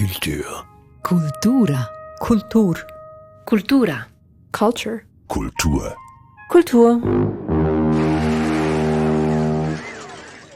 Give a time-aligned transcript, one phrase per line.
[0.00, 0.64] Kultur.
[1.02, 1.90] Kultura.
[2.20, 2.74] Kultur.
[3.44, 4.06] Kultura.
[4.50, 5.02] Culture.
[5.28, 5.94] Kultur.
[6.48, 7.02] Kultur.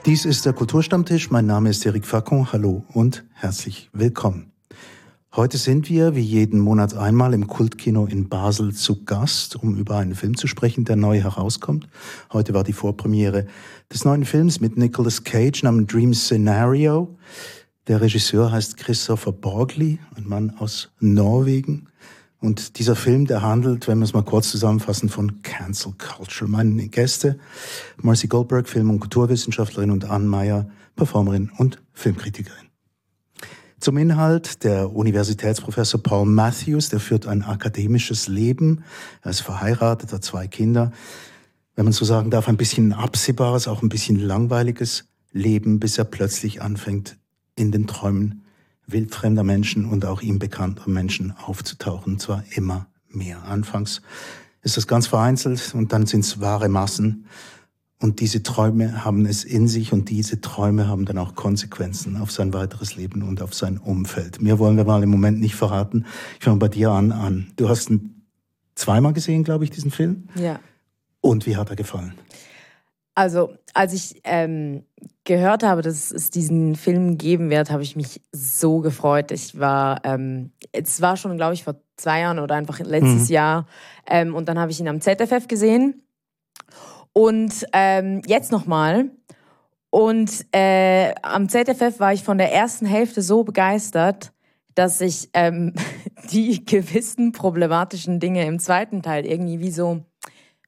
[0.07, 1.31] Dies ist der Kulturstammtisch.
[1.31, 2.53] Mein Name ist Eric Facon.
[2.53, 4.51] Hallo und herzlich willkommen.
[5.37, 9.99] Heute sind wir wie jeden Monat einmal im Kultkino in Basel zu Gast, um über
[9.99, 11.87] einen Film zu sprechen, der neu herauskommt.
[12.33, 13.47] Heute war die Vorpremiere
[13.93, 17.19] des neuen Films mit Nicolas Cage namens Dream Scenario.
[17.87, 21.89] Der Regisseur heißt Christopher Borgli, ein Mann aus Norwegen.
[22.41, 26.51] Und dieser Film, der handelt, wenn wir es mal kurz zusammenfassen, von Cancel Culture.
[26.51, 27.39] Meine Gäste,
[27.99, 30.67] Marcy Goldberg, Film- und Kulturwissenschaftlerin und Ann Meyer,
[30.97, 32.69] Performerin und Filmkritikerin.
[33.81, 38.83] Zum Inhalt, der Universitätsprofessor Paul Matthews, der führt ein akademisches Leben.
[39.21, 40.91] Er ist verheiratet, hat zwei Kinder.
[41.77, 46.05] Wenn man so sagen darf, ein bisschen absehbares, auch ein bisschen langweiliges Leben, bis er
[46.05, 47.19] plötzlich anfängt,
[47.57, 48.43] in den Träumen
[48.87, 53.45] wildfremder Menschen und auch ihm bekannter Menschen aufzutauchen, und zwar immer mehr.
[53.45, 54.03] Anfangs
[54.63, 57.27] ist das ganz vereinzelt und dann sind es wahre Massen.
[58.01, 62.31] Und diese Träume haben es in sich und diese Träume haben dann auch Konsequenzen auf
[62.31, 64.43] sein weiteres Leben und auf sein Umfeld.
[64.43, 66.05] Mir wollen wir mal im Moment nicht verraten.
[66.39, 67.53] Ich fange bei dir an an.
[67.57, 68.23] Du hast ihn
[68.75, 70.29] zweimal gesehen, glaube ich, diesen Film.
[70.35, 70.61] Ja.
[71.21, 72.15] Und wie hat er gefallen?
[73.15, 74.85] Also, als ich ähm,
[75.25, 79.31] gehört habe, dass es diesen Film geben wird, habe ich mich so gefreut.
[79.31, 83.35] Ich war, ähm, es war schon, glaube ich, vor zwei Jahren oder einfach letztes Mhm.
[83.35, 83.67] Jahr.
[84.07, 86.03] Ähm, und dann habe ich ihn am ZFF gesehen.
[87.13, 89.11] Und ähm, jetzt nochmal.
[89.91, 94.33] Und äh, am ZFF war ich von der ersten Hälfte so begeistert,
[94.75, 95.73] dass ich ähm,
[96.33, 100.03] die gewissen problematischen Dinge im zweiten Teil irgendwie wie so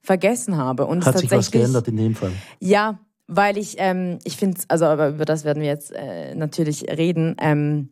[0.07, 0.85] vergessen habe.
[0.87, 2.31] Und Hat sich was geändert in dem Fall?
[2.59, 6.83] ja, weil ich, ähm, ich finde also aber über das werden wir jetzt äh, natürlich
[6.89, 7.35] reden.
[7.41, 7.89] Ähm,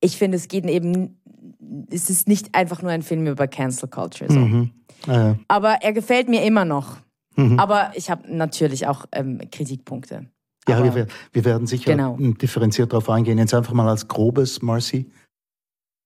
[0.00, 1.18] ich finde, es geht eben,
[1.90, 4.30] es ist nicht einfach nur ein Film über Cancel Culture.
[4.30, 4.38] So.
[4.38, 4.70] Mhm.
[5.08, 6.98] Äh, Aber er gefällt mir immer noch.
[7.36, 7.58] mhm.
[7.58, 10.26] Aber ich habe natürlich auch ähm, Kritikpunkte.
[10.68, 12.16] Ja, Aber- wir, wir werden sicher Genau.
[12.18, 13.38] differenziert darauf eingehen.
[13.38, 15.10] Jetzt einfach mal als grobes, Marcy.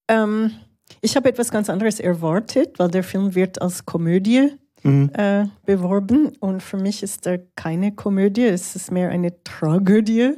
[0.09, 0.53] Ähm,
[1.01, 4.53] ich habe etwas ganz anderes erwartet, weil der Film wird als Komödie
[4.83, 5.11] Mhm.
[5.15, 10.35] äh, beworben und für mich ist er keine Komödie, es ist mehr eine Tragödie.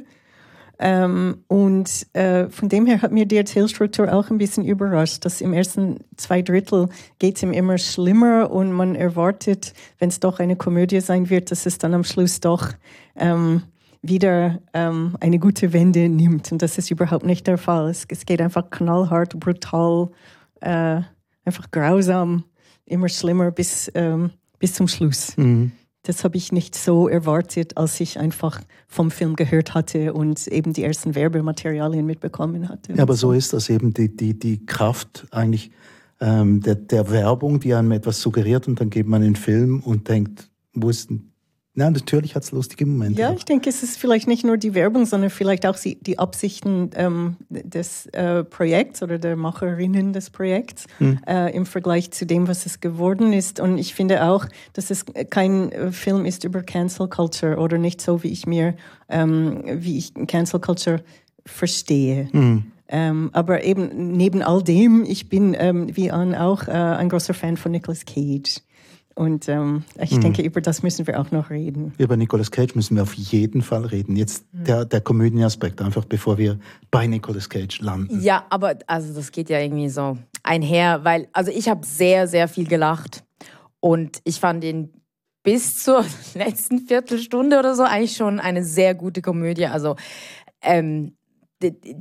[0.79, 5.39] Ähm, und äh, von dem her hat mir die Erzählstruktur auch ein bisschen überrascht, dass
[5.39, 6.89] im ersten zwei Drittel
[7.19, 11.51] geht es ihm immer schlimmer und man erwartet, wenn es doch eine Komödie sein wird,
[11.51, 12.69] dass es dann am Schluss doch
[13.15, 13.61] ähm,
[14.01, 16.51] wieder ähm, eine gute Wende nimmt.
[16.51, 17.89] Und das ist überhaupt nicht der Fall.
[17.89, 20.09] Es, es geht einfach knallhart, brutal,
[20.59, 21.01] äh,
[21.45, 22.43] einfach grausam,
[22.85, 25.35] immer schlimmer bis, ähm, bis zum Schluss.
[25.37, 25.71] Mhm.
[26.03, 30.73] Das habe ich nicht so erwartet, als ich einfach vom Film gehört hatte und eben
[30.73, 32.93] die ersten Werbematerialien mitbekommen hatte.
[32.93, 35.71] Ja, aber so ist das eben die, die, die Kraft eigentlich
[36.19, 39.79] ähm, der, der Werbung, die einem etwas suggeriert und dann geht man in den Film
[39.79, 41.32] und denkt, wo ist denn.
[41.75, 43.19] Na, natürlich hat es lustige Momente.
[43.19, 46.91] Ja, ich denke, es ist vielleicht nicht nur die Werbung, sondern vielleicht auch die, Absichten
[46.95, 50.85] ähm, des äh, Projekts oder der Macherinnen des Projekts
[51.27, 53.59] äh, im Vergleich zu dem, was es geworden ist.
[53.59, 58.01] Und ich finde auch, dass es kein äh, Film ist über Cancel Culture oder nicht
[58.01, 58.75] so, wie ich mir,
[59.09, 61.03] ähm, wie ich Cancel Culture
[61.43, 62.29] verstehe.
[62.87, 67.33] Ähm, aber eben neben all dem, ich bin ähm, wie Ann auch äh, ein großer
[67.33, 68.61] Fan von Nicolas Cage.
[69.15, 71.93] Und ähm, ich denke, über das müssen wir auch noch reden.
[71.99, 74.15] Über Nicolas Cage müssen wir auf jeden Fall reden.
[74.15, 76.57] Jetzt der, der Komödienaspekt, einfach bevor wir
[76.89, 78.21] bei Nicolas Cage landen.
[78.21, 82.47] Ja, aber also das geht ja irgendwie so einher, weil also ich habe sehr, sehr
[82.47, 83.23] viel gelacht
[83.79, 84.89] und ich fand ihn
[85.43, 86.03] bis zur
[86.33, 89.67] letzten Viertelstunde oder so eigentlich schon eine sehr gute Komödie.
[89.67, 89.95] Also
[90.61, 91.15] ähm,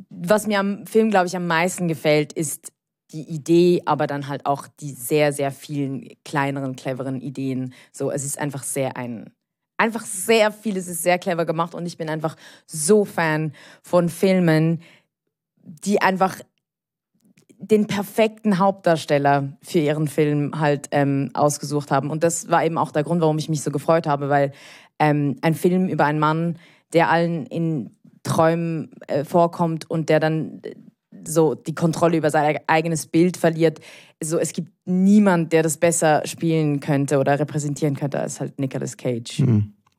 [0.09, 2.73] was mir am Film, glaube ich, am meisten gefällt, ist
[3.13, 7.75] die Idee, aber dann halt auch die sehr, sehr vielen kleineren, cleveren Ideen.
[7.93, 9.31] So, es ist einfach sehr ein,
[9.77, 12.37] einfach sehr vieles ist sehr clever gemacht und ich bin einfach
[12.67, 13.53] so Fan
[13.83, 14.81] von Filmen,
[15.63, 16.39] die einfach
[17.59, 22.11] den perfekten Hauptdarsteller für ihren Film halt ähm, ausgesucht haben.
[22.11, 24.51] Und das war eben auch der Grund, warum ich mich so gefreut habe, weil
[24.99, 26.59] ähm, ein Film über einen Mann,
[26.93, 30.61] der allen in Träumen äh, vorkommt und der dann
[31.27, 33.81] so die Kontrolle über sein eigenes Bild verliert.
[34.23, 38.97] So, es gibt niemand, der das besser spielen könnte oder repräsentieren könnte als halt Nicolas
[38.97, 39.41] Cage.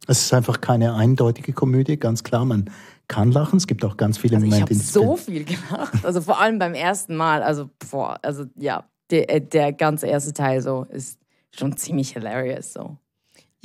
[0.08, 2.46] Es ist einfach keine eindeutige Komödie, ganz klar.
[2.46, 2.70] Man
[3.08, 3.58] kann lachen.
[3.58, 6.06] Es gibt auch ganz viele Also ich Momente habe in so viel gelacht.
[6.06, 7.42] Also vor allem beim ersten Mal.
[7.44, 11.19] Also, boah, also ja, der, äh, der ganze erste Teil so ist
[11.52, 12.74] schon ziemlich hilarious.
[12.74, 12.98] So.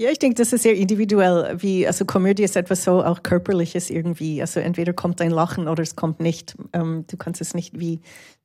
[0.00, 1.56] Ja, ich denke, das ist sehr individuell.
[1.60, 4.40] Wie, also Komödie ist etwas so auch körperliches irgendwie.
[4.40, 6.54] Also entweder kommt ein Lachen oder es kommt nicht.
[6.72, 8.00] Ähm, du kannst es nicht wie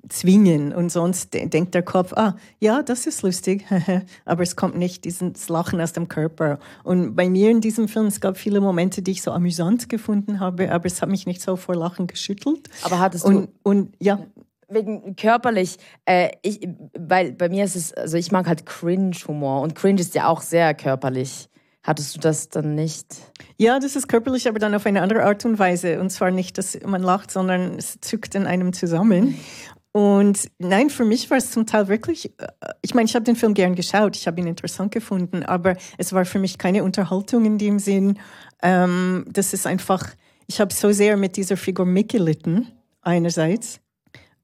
[0.10, 3.66] zwingen und sonst denkt der Kopf, ah, ja, das ist lustig,
[4.26, 6.58] aber es kommt nicht dieses Lachen aus dem Körper.
[6.84, 10.40] Und bei mir in diesem Film, es gab viele Momente, die ich so amüsant gefunden
[10.40, 12.68] habe, aber es hat mich nicht so vor Lachen geschüttelt.
[12.82, 13.30] Aber hattest du...
[13.30, 14.26] Und, und ja,
[14.74, 16.68] wegen körperlich, äh, ich,
[16.98, 20.42] weil bei mir ist es, also ich mag halt Cringe-Humor und Cringe ist ja auch
[20.42, 21.50] sehr körperlich.
[21.84, 23.08] Hattest du das dann nicht?
[23.58, 26.00] Ja, das ist körperlich, aber dann auf eine andere Art und Weise.
[26.00, 29.38] Und zwar nicht, dass man lacht, sondern es zückt in einem zusammen.
[29.92, 32.48] Und nein, für mich war es zum Teil wirklich, äh,
[32.82, 36.14] ich meine, ich habe den Film gern geschaut, ich habe ihn interessant gefunden, aber es
[36.14, 38.18] war für mich keine Unterhaltung in dem Sinn.
[38.64, 40.10] Ähm, das ist einfach,
[40.48, 42.72] ich habe so sehr mit dieser Figur mitgelitten,
[43.02, 43.83] einerseits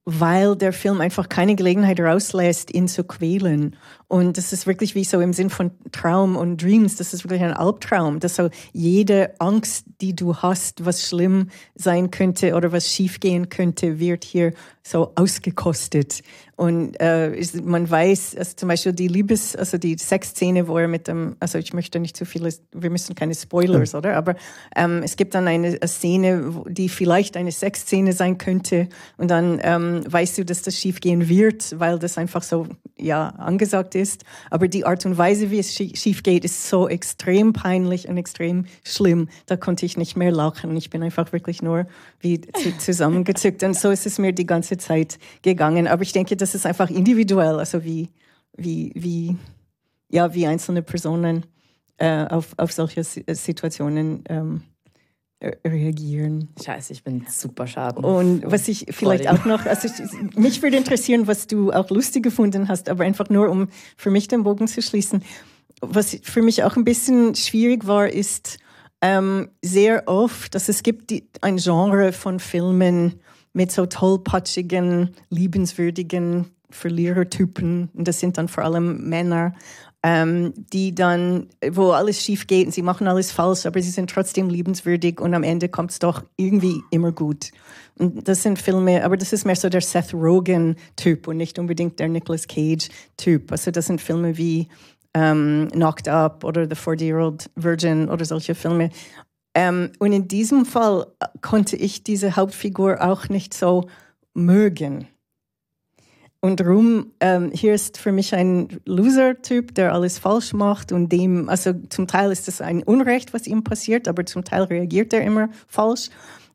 [0.06, 3.76] weil der Film einfach keine Gelegenheit rauslässt, ihn zu quälen.
[4.10, 7.44] Und das ist wirklich wie so im Sinn von Traum und Dreams, das ist wirklich
[7.44, 12.88] ein Albtraum, dass so jede Angst, die du hast, was schlimm sein könnte oder was
[12.88, 16.24] schiefgehen könnte, wird hier so ausgekostet.
[16.56, 20.88] Und äh, ist, man weiß, also zum Beispiel die Liebes, also die Sexszene, wo er
[20.88, 24.18] mit dem, also ich möchte nicht zu viele, wir müssen keine Spoilers, oder?
[24.18, 24.36] Aber
[24.76, 30.02] ähm, es gibt dann eine Szene, die vielleicht eine Sexszene sein könnte und dann ähm,
[30.06, 32.68] weißt du, dass das schiefgehen wird, weil das einfach so
[32.98, 33.99] ja angesagt ist.
[34.50, 38.66] Aber die Art und Weise, wie es schief geht, ist so extrem peinlich und extrem
[38.84, 39.30] schlimm.
[39.46, 40.76] Da konnte ich nicht mehr lachen.
[40.76, 41.88] Ich bin einfach wirklich nur
[42.20, 42.42] wie
[42.80, 43.64] zusammengezückt.
[43.64, 45.88] Und so ist es mir die ganze Zeit gegangen.
[45.88, 48.10] Aber ich denke, das ist einfach individuell, also wie,
[48.56, 49.38] wie, wie,
[50.10, 51.46] ja, wie einzelne Personen
[51.98, 54.64] äh, auf, auf solche Situationen ähm,
[55.42, 56.50] reagieren.
[56.62, 58.02] Scheiße, ich bin super schade.
[58.02, 62.24] Und was ich vielleicht auch noch, also ich, mich würde interessieren, was du auch lustig
[62.24, 65.24] gefunden hast, aber einfach nur, um für mich den Bogen zu schließen.
[65.82, 68.58] Was für mich auch ein bisschen schwierig war, ist
[69.02, 73.22] ähm, sehr oft, dass es gibt die, ein Genre von Filmen,
[73.54, 77.90] mit so tollpatschigen, liebenswürdigen Verlierertypen.
[77.94, 79.56] Und das sind dann vor allem Männer,
[80.04, 84.10] ähm, die dann, wo alles schief geht und sie machen alles falsch, aber sie sind
[84.10, 87.52] trotzdem liebenswürdig und am Ende kommt es doch irgendwie immer gut.
[87.98, 92.00] Und das sind Filme, aber das ist mehr so der Seth Rogen-Typ und nicht unbedingt
[92.00, 93.52] der Nicolas Cage-Typ.
[93.52, 94.70] Also das sind Filme wie
[95.14, 98.92] ähm, Knocked Up oder The 40-Year-Old Virgin oder solche Filme.
[99.54, 101.08] Ähm, und in diesem Fall
[101.42, 103.90] konnte ich diese Hauptfigur auch nicht so
[104.34, 105.08] mögen.
[106.42, 111.50] Und Rum, ähm, hier ist für mich ein Loser-Typ, der alles falsch macht und dem,
[111.50, 115.22] also zum Teil ist es ein Unrecht, was ihm passiert, aber zum Teil reagiert er
[115.22, 116.10] immer falsch.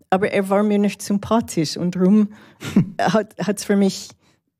[0.08, 2.28] Aber er war mir nicht sympathisch und Rum
[2.98, 4.08] hat es für mich,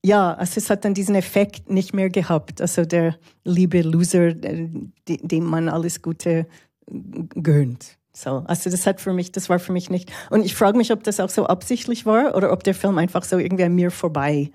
[0.04, 2.60] ja, also es hat dann diesen Effekt nicht mehr gehabt.
[2.60, 4.68] Also der liebe Loser, äh,
[5.08, 6.46] dem man alles Gute
[6.86, 7.96] gönnt.
[8.12, 10.12] So, also das hat für mich, das war für mich nicht.
[10.28, 13.24] Und ich frage mich, ob das auch so absichtlich war oder ob der Film einfach
[13.24, 14.50] so irgendwie an mir vorbei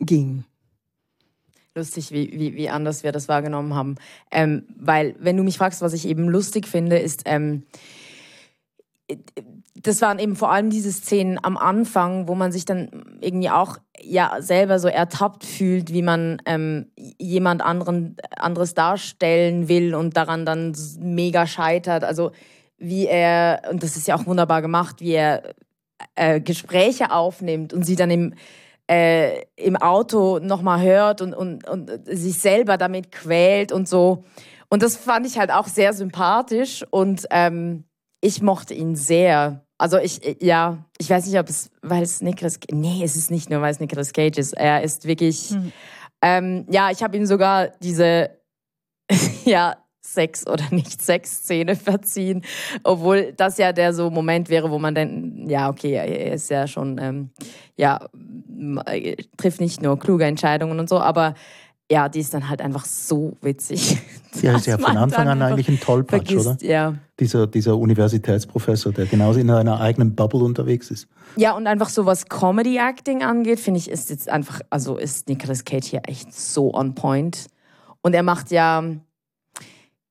[0.00, 0.44] ging.
[1.74, 3.96] Lustig, wie, wie, wie anders wir das wahrgenommen haben.
[4.30, 7.64] Ähm, weil, wenn du mich fragst, was ich eben lustig finde, ist, ähm,
[9.74, 13.78] das waren eben vor allem diese Szenen am Anfang, wo man sich dann irgendwie auch
[14.00, 16.86] ja selber so ertappt fühlt, wie man ähm,
[17.18, 22.04] jemand anderen anderes darstellen will und daran dann mega scheitert.
[22.04, 22.32] Also
[22.78, 25.54] wie er, und das ist ja auch wunderbar gemacht, wie er
[26.14, 28.34] äh, Gespräche aufnimmt und sie dann im,
[28.90, 34.24] äh, im Auto nochmal hört und, und, und sich selber damit quält und so.
[34.68, 37.84] Und das fand ich halt auch sehr sympathisch und ähm,
[38.20, 39.64] ich mochte ihn sehr.
[39.78, 43.50] Also ich, ja, ich weiß nicht, ob es, weil es Nicolas, nee, es ist nicht
[43.50, 44.54] nur, weil es Nicolas Cage ist.
[44.54, 45.72] Er ist wirklich, hm.
[46.22, 48.30] ähm, ja, ich habe ihm sogar diese,
[49.44, 49.76] ja,
[50.16, 52.42] Sex oder nicht Sex-Szene verziehen.
[52.82, 56.66] Obwohl das ja der so Moment wäre, wo man dann, ja, okay, er ist ja
[56.66, 57.30] schon, ähm,
[57.76, 58.00] ja,
[59.36, 61.34] trifft nicht nur kluge Entscheidungen und so, aber
[61.90, 63.98] ja, die ist dann halt einfach so witzig.
[64.42, 66.58] Ja, ist ja von Anfang an eigentlich ein Tollpatsch, vergisst, oder?
[66.60, 66.94] Ja.
[67.18, 71.08] Dieser, dieser Universitätsprofessor, der genauso in einer eigenen Bubble unterwegs ist.
[71.36, 75.64] Ja, und einfach so was Comedy-Acting angeht, finde ich, ist jetzt einfach, also ist Nicolas
[75.64, 77.46] Cage hier echt so on point.
[78.02, 78.84] Und er macht ja,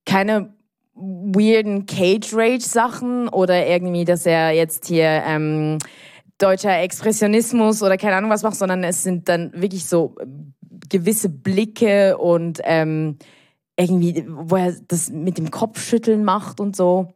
[0.05, 0.53] keine
[0.93, 5.77] weirden Cage-Rage-Sachen oder irgendwie, dass er jetzt hier ähm,
[6.37, 10.15] deutscher Expressionismus oder keine Ahnung was macht, sondern es sind dann wirklich so
[10.89, 13.17] gewisse Blicke und ähm,
[13.77, 17.13] irgendwie, wo er das mit dem Kopfschütteln macht und so.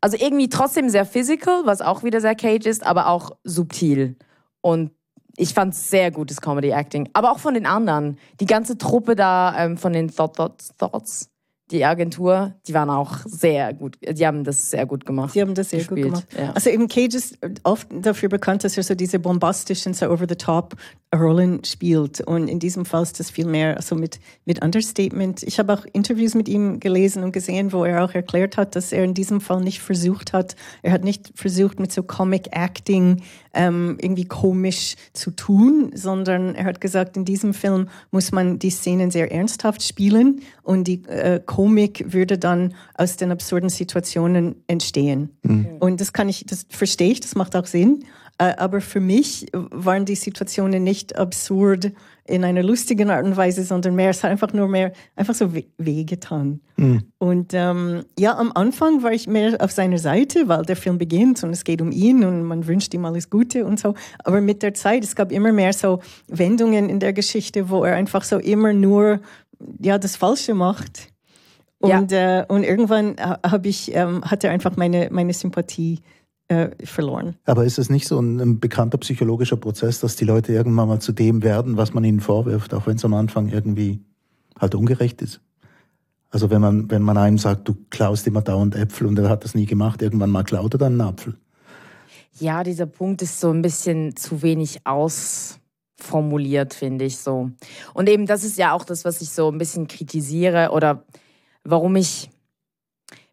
[0.00, 4.16] Also irgendwie trotzdem sehr physical, was auch wieder sehr Cage ist, aber auch subtil.
[4.60, 4.90] Und
[5.36, 7.08] ich fand sehr gutes Comedy-Acting.
[7.14, 8.18] Aber auch von den anderen.
[8.40, 11.30] Die ganze Truppe da ähm, von den Thought, Thought, Thoughts,
[11.72, 15.34] die Agentur, die waren auch sehr gut, die haben das sehr gut gemacht.
[15.34, 16.12] Die haben das sehr gespielt.
[16.12, 16.26] gut gemacht.
[16.38, 16.52] Ja.
[16.52, 20.76] Also eben Cage ist oft dafür bekannt, dass er so diese bombastischen, so over-the-top
[21.14, 22.20] Rollen spielt.
[22.20, 25.42] Und in diesem Fall ist das viel mehr so mit, mit Understatement.
[25.42, 28.92] Ich habe auch Interviews mit ihm gelesen und gesehen, wo er auch erklärt hat, dass
[28.92, 33.22] er in diesem Fall nicht versucht hat, er hat nicht versucht mit so Comic Acting
[33.54, 38.70] ähm, irgendwie komisch zu tun, sondern er hat gesagt, in diesem Film muss man die
[38.70, 45.30] Szenen sehr ernsthaft spielen und die äh, Komik würde dann aus den absurden Situationen entstehen.
[45.44, 45.76] Mhm.
[45.78, 48.04] Und das kann ich, das verstehe ich, das macht auch Sinn.
[48.38, 51.92] Äh, aber für mich waren die Situationen nicht absurd
[52.24, 55.52] in einer lustigen Art und Weise, sondern mehr, es hat einfach nur mehr, einfach so
[55.78, 56.60] wehgetan.
[56.76, 57.02] Mhm.
[57.18, 61.44] Und ähm, ja, am Anfang war ich mehr auf seiner Seite, weil der Film beginnt
[61.44, 63.94] und es geht um ihn und man wünscht ihm alles Gute und so.
[64.24, 67.94] Aber mit der Zeit, es gab immer mehr so Wendungen in der Geschichte, wo er
[67.94, 69.20] einfach so immer nur
[69.80, 71.11] ja, das Falsche macht.
[71.82, 72.40] Und, ja.
[72.40, 76.00] äh, und irgendwann hab ich, ähm, hat er einfach meine, meine Sympathie
[76.48, 77.36] äh, verloren.
[77.44, 81.00] Aber ist es nicht so ein, ein, bekannter psychologischer Prozess, dass die Leute irgendwann mal
[81.00, 84.00] zu dem werden, was man ihnen vorwirft, auch wenn es am Anfang irgendwie
[84.60, 85.40] halt ungerecht ist?
[86.30, 89.44] Also wenn man, wenn man einem sagt, du klaust immer dauernd Äpfel und er hat
[89.44, 91.36] das nie gemacht, irgendwann mal klaut er dann einen Apfel.
[92.38, 97.50] Ja, dieser Punkt ist so ein bisschen zu wenig ausformuliert, finde ich so.
[97.92, 101.04] Und eben das ist ja auch das, was ich so ein bisschen kritisiere oder
[101.64, 102.30] warum ich,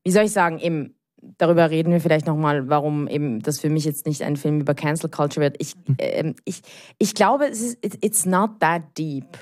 [0.04, 0.96] wie soll ich sagen, eben
[1.38, 4.74] darüber reden wir vielleicht nochmal, warum eben das für mich jetzt nicht ein Film über
[4.74, 5.56] Cancel Culture wird.
[5.60, 6.62] Ich, äh, ich,
[6.98, 9.38] ich glaube, es ist, it's not that deep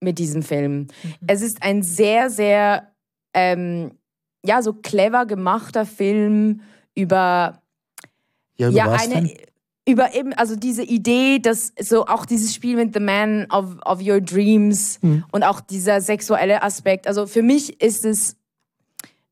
[0.00, 0.88] mit diesem Film.
[1.02, 1.14] Mhm.
[1.26, 2.92] Es ist ein sehr, sehr,
[3.32, 3.92] ähm,
[4.44, 6.60] ja, so clever gemachter Film
[6.94, 7.62] über,
[8.56, 9.30] ja, über ja eine, denn?
[9.86, 14.00] Über eben, also diese Idee, dass so auch dieses Spiel mit The Man of, of
[14.00, 15.24] Your Dreams mhm.
[15.30, 17.06] und auch dieser sexuelle Aspekt.
[17.06, 18.36] Also für mich ist es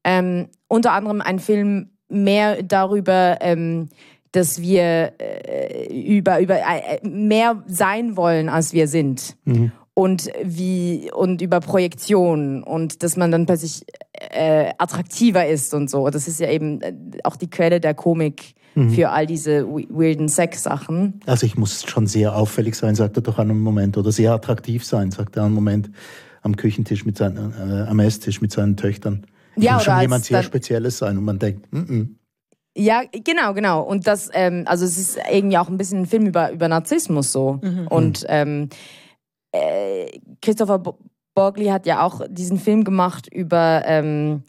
[0.04, 3.88] ähm, unter anderem ein Film mehr darüber, ähm,
[4.32, 9.36] dass wir äh, über, über äh, mehr sein wollen, als wir sind.
[9.44, 9.72] Mhm.
[9.94, 16.08] Und wie und über Projektion und dass man dann plötzlich äh, attraktiver ist und so.
[16.08, 16.94] Das ist ja eben äh,
[17.24, 18.90] auch die Quelle der Komik mhm.
[18.90, 21.20] für all diese weirden Sex-Sachen.
[21.26, 24.32] Also ich muss schon sehr auffällig sein, sagt er doch an einem Moment, oder sehr
[24.32, 25.90] attraktiv sein, sagt er an einem Moment
[26.42, 29.26] am Küchentisch mit seinen, äh, am Esstisch mit seinen Töchtern.
[29.56, 32.08] Ja, muss schon jemand sehr Spezielles sein und man denkt, mm -mm.
[32.74, 33.82] Ja, genau, genau.
[33.82, 37.30] Und das, ähm, also es ist irgendwie auch ein bisschen ein Film über, über Narzissmus
[37.30, 37.60] so.
[37.62, 37.86] Mhm.
[37.88, 38.70] Und ähm,
[39.52, 40.06] äh,
[40.40, 40.82] Christopher
[41.34, 44.44] Borgli hat ja auch diesen Film gemacht über, ähm,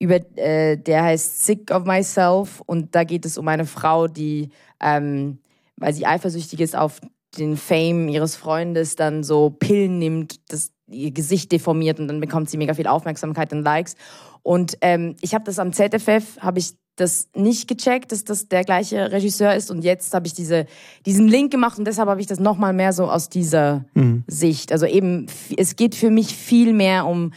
[0.00, 4.48] über äh, der heißt Sick of Myself und da geht es um eine Frau, die,
[4.80, 5.38] ähm,
[5.76, 7.00] weil sie eifersüchtig ist auf
[7.38, 12.50] den Fame ihres Freundes, dann so Pillen nimmt, das ihr Gesicht deformiert und dann bekommt
[12.50, 13.94] sie mega viel Aufmerksamkeit und Likes.
[14.42, 18.64] Und ähm, ich habe das am ZFF, habe ich das nicht gecheckt, dass das der
[18.64, 19.70] gleiche Regisseur ist.
[19.70, 20.66] Und jetzt habe ich diese,
[21.06, 24.24] diesen Link gemacht und deshalb habe ich das nochmal mehr so aus dieser mhm.
[24.26, 24.72] Sicht.
[24.72, 25.26] Also eben,
[25.56, 27.32] es geht für mich viel mehr um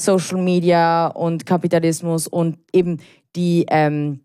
[0.00, 2.98] Social Media und Kapitalismus und eben
[3.36, 4.20] die, ähm,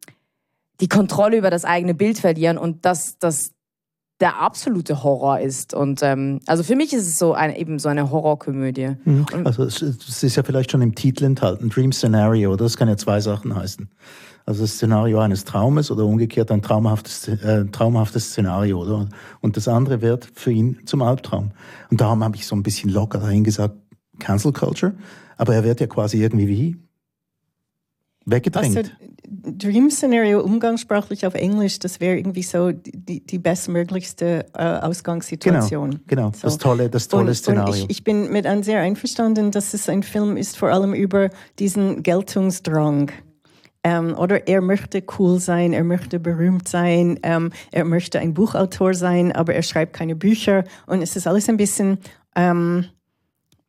[0.79, 3.51] die Kontrolle über das eigene Bild verlieren und dass das
[4.19, 5.73] der absolute Horror ist.
[5.73, 8.95] Und ähm, also für mich ist es so eine, eben so eine Horrorkomödie.
[9.03, 9.25] Mhm.
[9.43, 12.95] Also es, es, ist ja vielleicht schon im Titel enthalten, Dream Scenario, das kann ja
[12.95, 13.89] zwei Sachen heißen.
[14.45, 19.07] Also das Szenario eines Traumes oder umgekehrt ein traumhaftes, äh, traumhaftes Szenario, oder?
[19.39, 21.51] Und das andere wird für ihn zum Albtraum.
[21.89, 23.75] Und darum habe ich so ein bisschen locker dahin gesagt,
[24.19, 24.93] Cancel Culture.
[25.37, 26.77] Aber er wird ja quasi irgendwie wie
[28.25, 28.77] weggedrängt.
[28.77, 28.89] Also,
[29.25, 35.91] Dream Scenario umgangssprachlich auf Englisch, das wäre irgendwie so die, die bestmöglichste äh, Ausgangssituation.
[35.91, 36.31] Genau, genau.
[36.33, 36.47] So.
[36.47, 37.73] das tolle, das tolle und, Szenario.
[37.73, 40.93] Und ich, ich, bin mit an sehr einverstanden, dass es ein Film ist, vor allem
[40.93, 43.11] über diesen Geltungsdrang.
[43.83, 48.93] Ähm, oder er möchte cool sein, er möchte berühmt sein, ähm, er möchte ein Buchautor
[48.93, 50.63] sein, aber er schreibt keine Bücher.
[50.85, 51.97] Und es ist alles ein bisschen
[52.35, 52.85] ähm,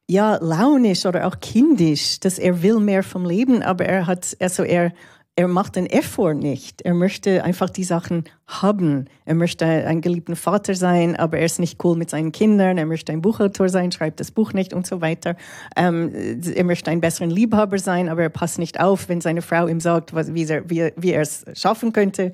[0.08, 4.62] ja, launisch oder auch kindisch, dass er will mehr vom Leben, aber er hat, also
[4.62, 4.92] er,
[5.36, 6.82] er macht den Effort nicht.
[6.82, 9.06] Er möchte einfach die Sachen haben.
[9.24, 12.78] Er möchte ein geliebter Vater sein, aber er ist nicht cool mit seinen Kindern.
[12.78, 15.34] Er möchte ein Buchautor sein, schreibt das Buch nicht und so weiter.
[15.74, 16.12] Ähm,
[16.54, 19.80] er möchte ein besseren Liebhaber sein, aber er passt nicht auf, wenn seine Frau ihm
[19.80, 22.30] sagt, was, wie, er, es schaffen könnte.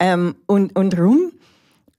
[0.00, 1.32] Ähm, und, und Ruhm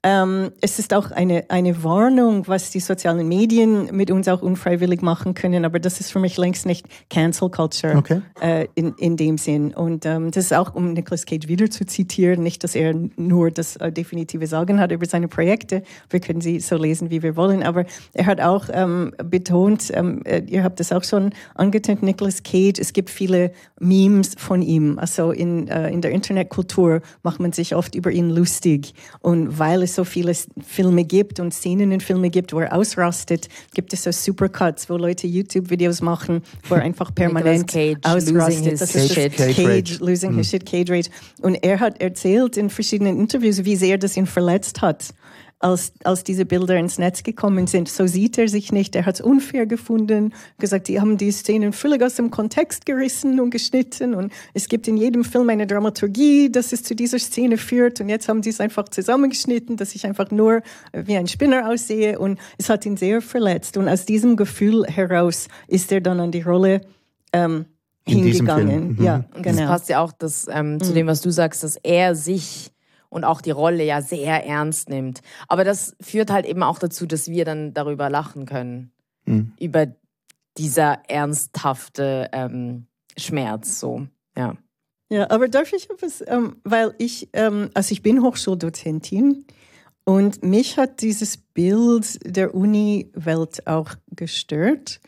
[0.04, 5.04] Ähm, es ist auch eine, eine Warnung, was die sozialen Medien mit uns auch unfreiwillig
[5.04, 8.22] machen können, aber das ist für mich längst nicht Cancel Culture okay.
[8.42, 9.76] äh, in, in dem Sinn.
[9.76, 13.52] Und ähm, das ist auch, um Nicolas Cage wieder zu zitieren, nicht, dass er nur
[13.52, 15.84] das äh, definitive Sagen hat über seine Projekte.
[16.10, 20.24] Wir können sie so lesen, wie wir wollen, aber er hat auch ähm, betont, ähm,
[20.26, 24.98] äh, ihr habt das auch schon angetönt, Nicolas Cage, es gibt viele Memes von ihm.
[24.98, 28.96] Also in, äh, in der Internetkultur macht man sich oft über ihn lustig.
[29.20, 30.34] Und weil es so viele
[30.66, 34.98] Filme gibt und Szenen in Filme gibt, wo er ausrastet, gibt es so Supercuts, wo
[34.98, 38.80] Leute YouTube-Videos machen, wo er einfach permanent Cage ausrastet.
[38.82, 41.10] Das ist Cage, Cage, Cage losing his shit, Cage Rage.
[41.42, 45.14] Und er hat erzählt in verschiedenen Interviews, wie sehr das ihn verletzt hat
[45.62, 47.88] als, als diese Bilder ins Netz gekommen sind.
[47.88, 48.96] So sieht er sich nicht.
[48.96, 53.40] Er hat es unfair gefunden, gesagt, die haben die Szenen völlig aus dem Kontext gerissen
[53.40, 57.58] und geschnitten und es gibt in jedem Film eine Dramaturgie, dass es zu dieser Szene
[57.58, 60.62] führt und jetzt haben die es einfach zusammengeschnitten, dass ich einfach nur
[60.94, 65.48] wie ein Spinner aussehe und es hat ihn sehr verletzt und aus diesem Gefühl heraus
[65.68, 66.82] ist er dann an die Rolle
[67.34, 67.66] ähm,
[68.06, 68.68] In diesem hingegangen.
[68.68, 68.96] Film.
[68.98, 69.04] Mhm.
[69.04, 69.68] Ja, Das genau.
[69.68, 72.71] passt ja auch das, ähm, zu dem, was du sagst, dass er sich
[73.12, 75.22] und auch die Rolle ja sehr ernst nimmt.
[75.48, 78.92] Aber das führt halt eben auch dazu, dass wir dann darüber lachen können.
[79.26, 79.54] Mhm.
[79.60, 79.88] Über
[80.58, 82.88] dieser ernsthafte ähm,
[83.18, 83.80] Schmerz.
[83.80, 84.56] So, ja.
[85.10, 89.46] Ja, aber darf ich etwas, ähm, weil ich, ähm, also ich bin Hochschuldozentin
[90.06, 95.02] und mich hat dieses Bild der Uni-Welt auch gestört.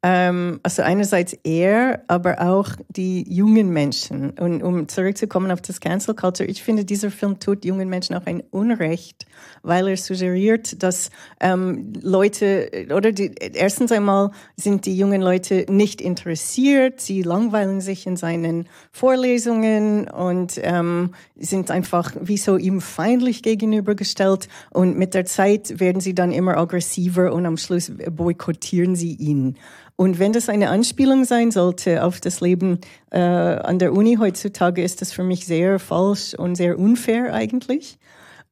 [0.00, 4.30] Ähm, also einerseits er, aber auch die jungen Menschen.
[4.38, 8.24] Und um zurückzukommen auf das Cancel Culture, ich finde, dieser Film tut jungen Menschen auch
[8.26, 9.26] ein Unrecht,
[9.64, 16.00] weil er suggeriert, dass ähm, Leute, oder die, erstens einmal sind die jungen Leute nicht
[16.00, 23.42] interessiert, sie langweilen sich in seinen Vorlesungen und ähm, sind einfach wie so ihm feindlich
[23.42, 29.14] gegenübergestellt und mit der Zeit werden sie dann immer aggressiver und am Schluss boykottieren sie
[29.14, 29.56] ihn.
[30.00, 32.78] Und wenn das eine Anspielung sein sollte auf das Leben
[33.10, 37.98] äh, an der Uni heutzutage, ist das für mich sehr falsch und sehr unfair eigentlich.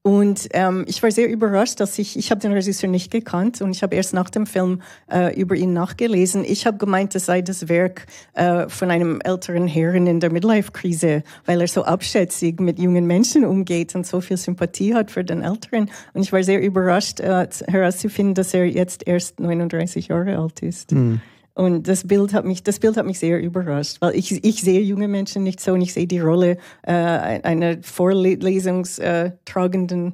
[0.02, 3.70] Und ähm, ich war sehr überrascht, dass ich, ich habe den Regisseur nicht gekannt und
[3.70, 6.44] ich habe erst nach dem Film äh, über ihn nachgelesen.
[6.44, 11.22] Ich habe gemeint, es sei das Werk äh, von einem älteren Herrn in der Midlife-Krise,
[11.44, 15.42] weil er so abschätzig mit jungen Menschen umgeht und so viel Sympathie hat für den
[15.42, 15.90] Älteren.
[16.12, 20.92] Und ich war sehr überrascht äh, herauszufinden, dass er jetzt erst 39 Jahre alt ist.
[21.56, 24.82] Und das Bild hat mich, das Bild hat mich sehr überrascht, weil ich, ich sehe
[24.82, 30.12] junge Menschen nicht so und ich sehe die Rolle äh, einer vorlesungstragenden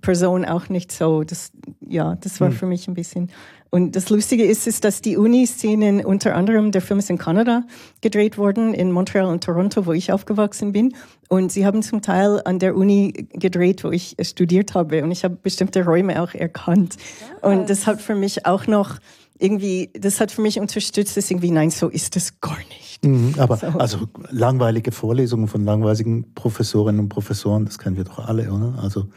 [0.00, 1.24] Person auch nicht so.
[1.24, 1.52] Das,
[1.86, 3.30] ja, das war für mich ein bisschen.
[3.68, 7.62] Und das Lustige ist, ist, dass die Uni-Szenen unter anderem, der Film ist in Kanada
[8.00, 10.94] gedreht worden, in Montreal und Toronto, wo ich aufgewachsen bin.
[11.28, 15.02] Und sie haben zum Teil an der Uni gedreht, wo ich äh, studiert habe.
[15.02, 16.96] Und ich habe bestimmte Räume auch erkannt.
[17.42, 18.98] Und das hat für mich auch noch
[19.42, 23.04] irgendwie, das hat für mich unterstützt, dass irgendwie, nein, so ist es gar nicht.
[23.04, 28.52] Mhm, aber also langweilige Vorlesungen von langweiligen Professorinnen und Professoren, das kennen wir doch alle,
[28.52, 28.78] oder?
[28.80, 29.08] Also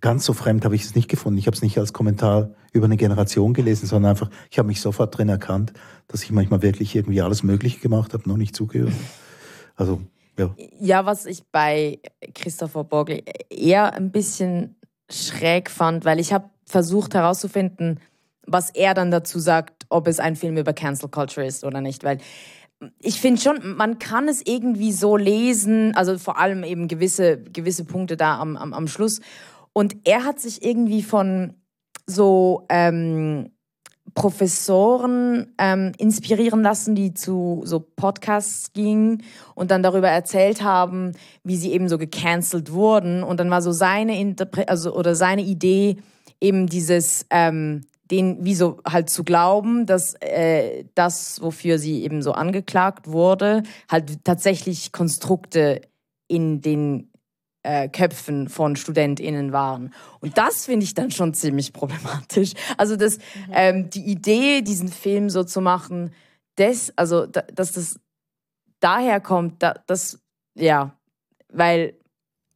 [0.00, 1.38] ganz so fremd habe ich es nicht gefunden.
[1.38, 4.80] Ich habe es nicht als Kommentar über eine Generation gelesen, sondern einfach, ich habe mich
[4.80, 5.72] sofort drin erkannt,
[6.08, 8.92] dass ich manchmal wirklich irgendwie alles Mögliche gemacht habe, noch nicht zugehört.
[9.76, 10.00] Also,
[10.36, 10.54] ja.
[10.80, 12.00] Ja, was ich bei
[12.34, 14.76] Christopher Borgli eher ein bisschen
[15.08, 18.00] schräg fand, weil ich habe versucht herauszufinden,
[18.48, 22.04] was er dann dazu sagt, ob es ein Film über Cancel Culture ist oder nicht,
[22.04, 22.18] weil
[23.00, 27.84] ich finde schon, man kann es irgendwie so lesen, also vor allem eben gewisse, gewisse
[27.84, 29.20] Punkte da am, am, am Schluss.
[29.72, 31.54] Und er hat sich irgendwie von
[32.06, 33.50] so ähm,
[34.14, 39.22] Professoren ähm, inspirieren lassen, die zu so Podcasts gingen
[39.54, 41.12] und dann darüber erzählt haben,
[41.44, 43.22] wie sie eben so gecancelt wurden.
[43.22, 45.98] Und dann war so seine Interpre also oder seine Idee
[46.40, 52.22] eben dieses ähm, den wie so halt zu glauben, dass äh, das, wofür sie eben
[52.22, 55.82] so angeklagt wurde, halt tatsächlich Konstrukte
[56.26, 57.10] in den
[57.62, 59.92] äh, Köpfen von StudentInnen waren.
[60.20, 62.52] Und das finde ich dann schon ziemlich problematisch.
[62.76, 63.18] Also das,
[63.52, 66.12] ähm, die Idee, diesen Film so zu machen,
[66.56, 68.00] des, also da, dass das
[68.80, 70.18] daher kommt, da, das,
[70.54, 70.96] ja,
[71.52, 71.97] weil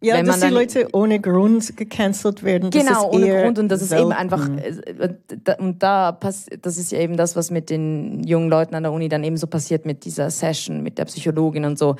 [0.03, 2.71] Ja, Wenn dass man die Leute ohne Grund gecancelt werden.
[2.71, 3.59] Das Genau, ist ohne Grund.
[3.61, 4.13] Und das ist eben selten.
[4.13, 8.49] einfach, äh, da- und da pass, das ist ja eben das, was mit den jungen
[8.51, 11.79] Leuten an der Uni dann eben so passiert mit dieser Session, mit der Psychologin und
[11.79, 11.97] so.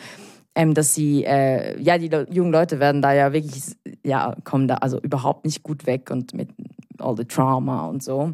[0.55, 3.63] Ähm, dass sie, äh, ja, die Le jungen Leute werden da ja wirklich,
[4.05, 6.51] ja, kommen da also überhaupt nicht gut weg und mit
[6.99, 8.33] all the Trauma und so.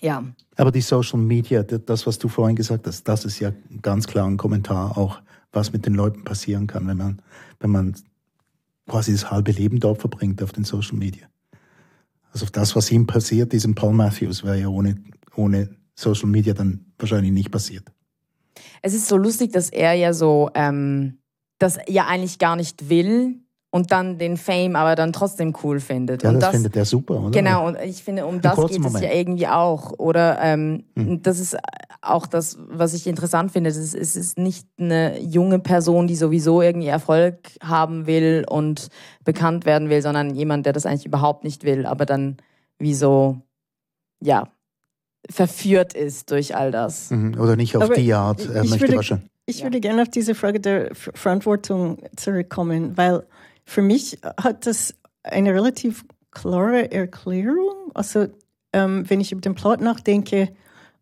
[0.00, 0.22] Ja.
[0.56, 4.26] Aber die Social Media, das, was du vorhin gesagt hast, das ist ja ganz klar
[4.26, 5.20] ein Kommentar auch,
[5.52, 7.22] was mit den Leuten passieren kann, wenn man,
[7.60, 7.94] wenn man
[8.90, 11.28] quasi das halbe Leben dort verbringt auf den Social Media.
[12.32, 14.96] Also das, was ihm passiert, diesem Paul Matthews, wäre ja ohne,
[15.36, 17.84] ohne Social Media dann wahrscheinlich nicht passiert.
[18.82, 21.18] Es ist so lustig, dass er ja so, ähm,
[21.58, 23.38] das ja eigentlich gar nicht will
[23.72, 26.22] und dann den Fame aber dann trotzdem cool findet.
[26.24, 27.30] Ja, und das, findet er super, oder?
[27.30, 29.04] Genau, und ich finde, um das geht es Moment.
[29.04, 29.92] ja irgendwie auch.
[29.98, 31.22] Oder ähm, Hm.
[31.22, 31.56] das ist
[32.02, 33.70] auch das, was ich interessant finde.
[33.70, 38.88] Es ist, es ist nicht eine junge Person, die sowieso irgendwie Erfolg haben will und
[39.24, 42.38] bekannt werden will, sondern jemand, der das eigentlich überhaupt nicht will, aber dann
[42.78, 43.40] wie so,
[44.20, 44.48] ja,
[45.28, 47.10] verführt ist durch all das.
[47.10, 47.38] Mhm.
[47.38, 48.40] Oder nicht auf Aber die Art.
[48.52, 49.28] Er ich möchte würde- wahrscheinlich.
[49.46, 49.64] Ich Ja.
[49.64, 53.24] würde gerne auf diese Frage der Ver- Verantwortung zurückkommen, weil
[53.70, 57.92] für mich hat das eine relativ klare Erklärung.
[57.94, 58.26] Also
[58.72, 60.48] ähm, wenn ich über den Plot nachdenke,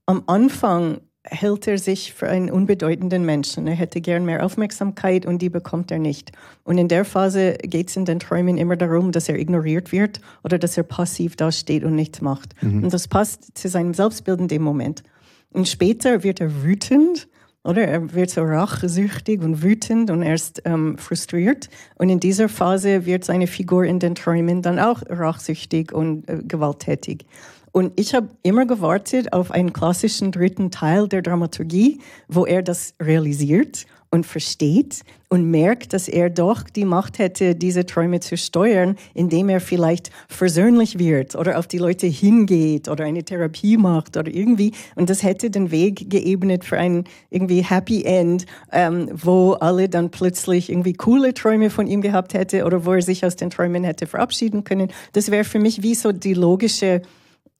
[0.04, 3.66] am Anfang hält er sich für einen unbedeutenden Menschen.
[3.66, 6.32] Er hätte gern mehr Aufmerksamkeit und die bekommt er nicht.
[6.62, 10.20] Und in der Phase geht es in den Träumen immer darum, dass er ignoriert wird
[10.44, 12.54] oder dass er passiv dasteht und nichts macht.
[12.82, 15.02] Und das passt zu seinem Selbstbild in dem Moment.
[15.50, 17.28] Und später wird er wütend,
[17.68, 17.86] oder?
[17.86, 21.68] Er wird so rachsüchtig und wütend und erst ähm, frustriert.
[21.96, 26.38] Und in dieser Phase wird seine Figur in den Träumen dann auch rachsüchtig und äh,
[26.42, 27.26] gewalttätig.
[27.70, 32.94] Und ich habe immer gewartet auf einen klassischen dritten Teil der Dramaturgie, wo er das
[33.00, 38.96] realisiert und versteht und merkt, dass er doch die Macht hätte, diese Träume zu steuern,
[39.12, 44.32] indem er vielleicht versöhnlich wird oder auf die Leute hingeht oder eine Therapie macht oder
[44.32, 44.72] irgendwie.
[44.94, 50.10] Und das hätte den Weg geebnet für ein irgendwie Happy End, ähm, wo alle dann
[50.10, 53.84] plötzlich irgendwie coole Träume von ihm gehabt hätte oder wo er sich aus den Träumen
[53.84, 54.90] hätte verabschieden können.
[55.12, 57.02] Das wäre für mich wie so die logische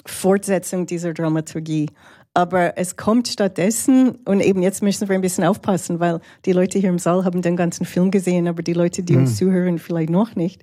[0.06, 1.90] Fortsetzung dieser Dramaturgie.
[2.38, 6.79] Aber es kommt stattdessen, und eben jetzt müssen wir ein bisschen aufpassen, weil die Leute
[6.79, 10.09] hier im Saal haben den ganzen Film gesehen, aber die Leute, die uns zuhören, vielleicht
[10.09, 10.62] noch nicht.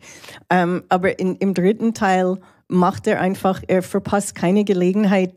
[0.49, 2.37] Ähm, aber in, im dritten Teil
[2.69, 5.33] macht er einfach, er verpasst keine Gelegenheit,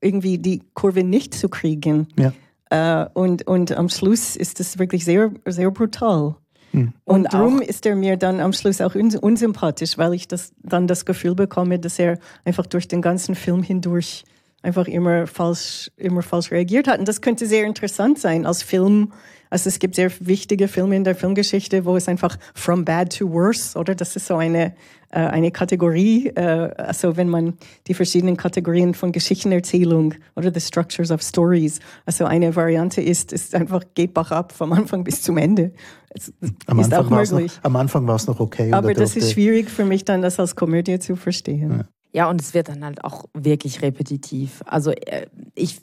[0.00, 2.06] irgendwie die Kurve nicht zu kriegen.
[2.16, 2.32] Ja.
[2.70, 6.36] Äh, und, und am Schluss ist es wirklich sehr, sehr brutal.
[6.70, 6.92] Hm.
[7.02, 10.52] Und, Und darum ist er mir dann am Schluss auch uns unsympathisch, weil ich das,
[10.62, 14.22] dann das Gefühl bekomme, dass er einfach durch den ganzen Film hindurch
[14.62, 16.98] einfach immer falsch, immer falsch reagiert hat.
[16.98, 19.12] Und das könnte sehr interessant sein als Film.
[19.48, 23.30] Also es gibt sehr wichtige Filme in der Filmgeschichte, wo es einfach from bad to
[23.30, 23.96] worse, oder?
[23.96, 24.74] Das ist so eine,
[25.10, 27.54] äh, eine Kategorie, äh, also wenn man
[27.88, 33.56] die verschiedenen Kategorien von Geschichtenerzählung oder the structures of stories, also eine Variante ist, ist
[33.56, 35.72] einfach geht Bach ab vom Anfang bis zum Ende.
[36.10, 36.32] Es
[36.66, 37.60] Am ist Anfang auch war es noch, möglich.
[37.62, 38.72] am Anfang war es noch okay.
[38.72, 41.70] Aber er das ist schwierig für mich dann, das als Komödie zu verstehen.
[41.78, 41.84] Ja,
[42.28, 44.62] und es wird dann halt auch wirklich repetitiv.
[44.66, 45.80] Also äh, ich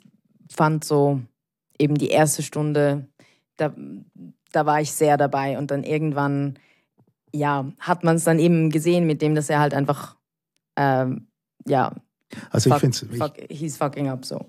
[0.50, 1.20] fand so
[1.78, 3.06] eben die erste Stunde,
[3.56, 3.74] da,
[4.52, 6.58] da war ich sehr dabei und dann irgendwann,
[7.32, 10.16] ja, hat man es dann eben gesehen mit dem, dass er halt einfach,
[10.76, 11.28] ähm,
[11.66, 11.94] ja,
[12.50, 14.46] Also ich fuck, finde es fuck, he's fucking up so.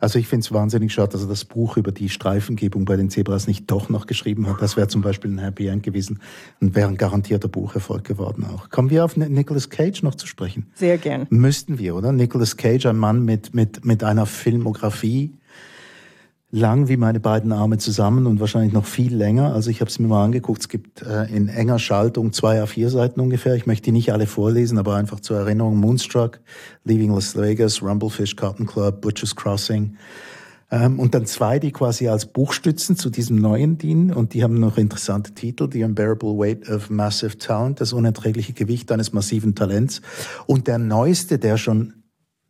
[0.00, 3.46] Also ich find's wahnsinnig schade, dass er das Buch über die Streifengebung bei den Zebras
[3.46, 4.60] nicht doch noch geschrieben hat.
[4.62, 6.20] Das wäre zum Beispiel ein Happy End gewesen
[6.60, 8.70] und wäre ein garantierter Bucherfolg geworden auch.
[8.70, 10.66] Kommen wir auf Ni- Nicolas Cage noch zu sprechen?
[10.74, 11.26] Sehr gern.
[11.30, 12.12] Müssten wir, oder?
[12.12, 15.32] Nicolas Cage, ein Mann mit, mit, mit einer Filmografie,
[16.56, 19.52] lang wie meine beiden Arme zusammen und wahrscheinlich noch viel länger.
[19.52, 22.88] Also ich habe es mir mal angeguckt, es gibt äh, in enger Schaltung zwei A4
[22.88, 23.54] Seiten ungefähr.
[23.54, 25.76] Ich möchte die nicht alle vorlesen, aber einfach zur Erinnerung.
[25.76, 26.40] Moonstruck,
[26.84, 29.96] Leaving Las Vegas, Rumblefish, Cotton Club, Butcher's Crossing.
[30.70, 34.12] Ähm, und dann zwei, die quasi als Buchstützen zu diesem neuen dienen.
[34.12, 35.68] Und die haben noch interessante Titel.
[35.70, 40.00] The Unbearable Weight of Massive Talent, das unerträgliche Gewicht eines massiven Talents.
[40.46, 42.02] Und der neueste, der schon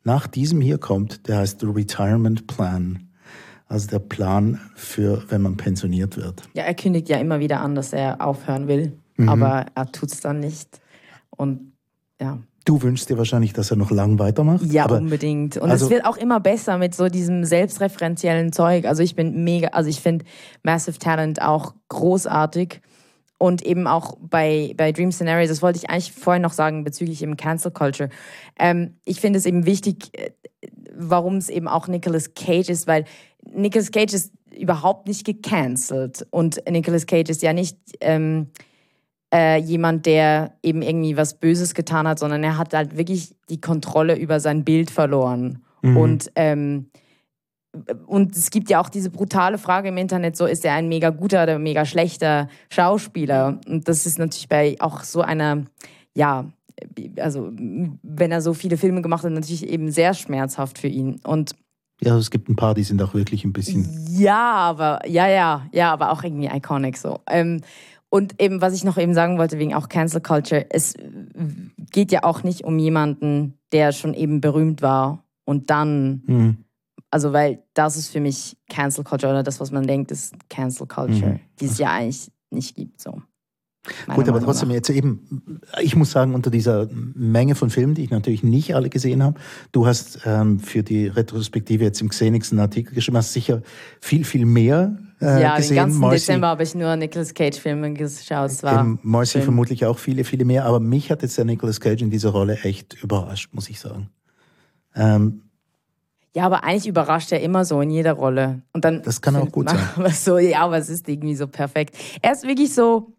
[0.05, 3.06] nach diesem hier kommt, der heißt The Retirement Plan.
[3.69, 6.43] Also der Plan für, wenn man pensioniert wird.
[6.55, 9.29] Ja, er kündigt ja immer wieder an, dass er aufhören will, Mhm.
[9.29, 10.81] aber er tut es dann nicht.
[11.31, 11.73] Und
[12.21, 12.39] ja.
[12.65, 14.65] Du wünschst dir wahrscheinlich, dass er noch lang weitermacht.
[14.67, 15.57] Ja, aber unbedingt.
[15.57, 18.87] Und also- es wird auch immer besser mit so diesem selbstreferenziellen Zeug.
[18.87, 20.25] Also ich bin mega, also ich finde
[20.63, 22.81] Massive Talent auch großartig.
[23.39, 27.23] Und eben auch bei, bei Dream Scenarios, das wollte ich eigentlich vorhin noch sagen bezüglich
[27.23, 28.09] eben Cancel Culture.
[28.59, 30.31] Ähm, ich finde es eben wichtig, äh,
[30.97, 33.05] warum es eben auch Nicolas Cage ist, weil
[33.55, 36.27] Nicolas Cage ist überhaupt nicht gecancelt.
[36.31, 38.49] Und Nicolas Cage ist ja nicht ähm,
[39.33, 43.61] äh, jemand, der eben irgendwie was Böses getan hat, sondern er hat halt wirklich die
[43.61, 45.63] Kontrolle über sein Bild verloren.
[45.83, 46.91] Und, ähm,
[48.07, 51.11] und es gibt ja auch diese brutale Frage im Internet, so ist er ein mega
[51.11, 53.61] guter oder mega schlechter Schauspieler?
[53.69, 55.65] Und das ist natürlich bei auch so einer,
[56.15, 56.51] ja,
[57.19, 61.21] also wenn er so viele Filme gemacht hat, natürlich eben sehr schmerzhaft für ihn.
[61.25, 61.55] Und
[62.01, 64.07] ja, es gibt ein paar, die sind auch wirklich ein bisschen.
[64.11, 67.21] ja, aber ja, ja, ja, aber auch irgendwie iconic so.
[67.29, 67.63] Ähm,
[68.09, 70.95] Und eben, was ich noch eben sagen wollte, wegen auch Cancel Culture, es
[71.91, 76.57] geht ja auch nicht um jemanden, der schon eben berühmt war und dann, mhm.
[77.11, 80.87] also weil das ist für mich Cancel Culture oder das, was man denkt, ist Cancel
[80.87, 81.41] Culture, mhm.
[81.61, 83.01] die es ja eigentlich nicht gibt.
[83.01, 83.23] So.
[84.15, 88.11] Gut, aber trotzdem jetzt eben, ich muss sagen, unter dieser Menge von Filmen, die ich
[88.11, 89.39] natürlich nicht alle gesehen habe,
[89.73, 93.63] du hast ähm, für die Retrospektive jetzt im Xenix einen Artikel geschrieben, hast sicher
[94.01, 95.77] viel, viel mehr äh, ja, gesehen.
[95.77, 98.51] Ja, den ganzen Marcy, Dezember habe ich nur Nicolas Cage-Filme geschaut.
[98.51, 102.03] Es war Marcy vermutlich auch viele, viele mehr, aber mich hat jetzt der Nicolas Cage
[102.03, 104.11] in dieser Rolle echt überrascht, muss ich sagen.
[104.95, 105.43] Ähm,
[106.37, 108.61] ja, aber eigentlich überrascht er immer so in jeder Rolle.
[108.75, 109.81] Und dann das kann auch gut sein.
[110.13, 111.97] So, ja, aber es ist irgendwie so perfekt.
[112.21, 113.16] Er ist wirklich so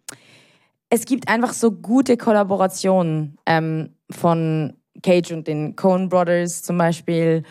[0.90, 4.74] es gibt einfach so gute Kollaborationen ähm, von
[5.04, 7.44] Cage und den Coen Brothers zum Beispiel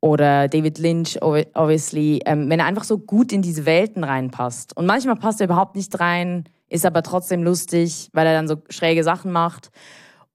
[0.00, 4.76] oder David Lynch, obviously, ähm, wenn er einfach so gut in diese Welten reinpasst.
[4.76, 8.56] Und manchmal passt er überhaupt nicht rein, ist aber trotzdem lustig, weil er dann so
[8.68, 9.70] schräge Sachen macht.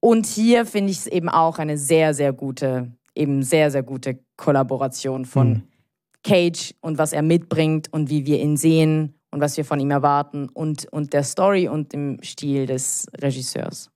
[0.00, 4.18] Und hier finde ich es eben auch eine sehr, sehr gute, eben sehr, sehr gute
[4.36, 5.62] Kollaboration von mhm.
[6.22, 9.90] Cage und was er mitbringt und wie wir ihn sehen und was wir von ihm
[9.90, 13.90] erwarten und, und der Story und dem Stil des Regisseurs.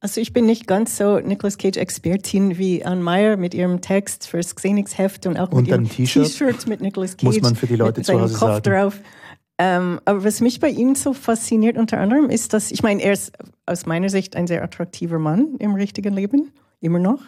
[0.00, 4.54] Also ich bin nicht ganz so Nicolas Cage-Expertin wie Anne Meyer mit ihrem Text fürs
[4.54, 7.24] Xenix-Heft und auch und mit ihrem T-Shirt mit Nicolas Cage.
[7.24, 8.62] Muss man für die Leute zu Hause Kopf sagen.
[8.62, 9.00] Drauf.
[9.58, 13.12] Ähm, aber was mich bei ihm so fasziniert unter anderem ist, dass, ich meine, er
[13.12, 13.32] ist
[13.66, 17.20] aus meiner Sicht ein sehr attraktiver Mann im richtigen Leben, immer noch.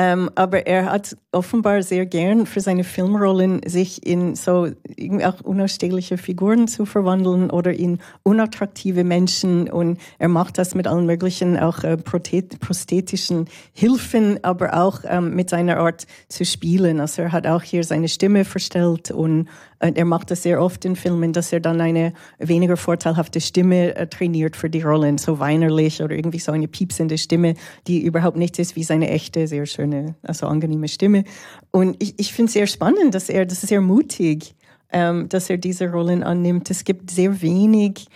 [0.00, 5.40] Ähm, aber er hat offenbar sehr gern für seine Filmrollen sich in so irgendwie auch
[5.40, 11.58] unausstehliche Figuren zu verwandeln oder in unattraktive Menschen und er macht das mit allen möglichen
[11.58, 17.00] auch äh, prosthetischen Hilfen, aber auch ähm, mit seiner Art zu spielen.
[17.00, 19.48] Also er hat auch hier seine Stimme verstellt und
[19.80, 23.96] äh, er macht das sehr oft in Filmen, dass er dann eine weniger vorteilhafte Stimme
[23.96, 27.54] äh, trainiert für die Rollen, so weinerlich oder irgendwie so eine piepsende Stimme,
[27.86, 31.24] die überhaupt nichts ist wie seine echte, sehr schöne, also angenehme Stimme.
[31.70, 34.54] Und ich, ich finde es sehr spannend, dass er, das ist sehr mutig,
[34.90, 36.70] ähm, dass er diese Rollen annimmt.
[36.70, 38.06] Es gibt sehr wenig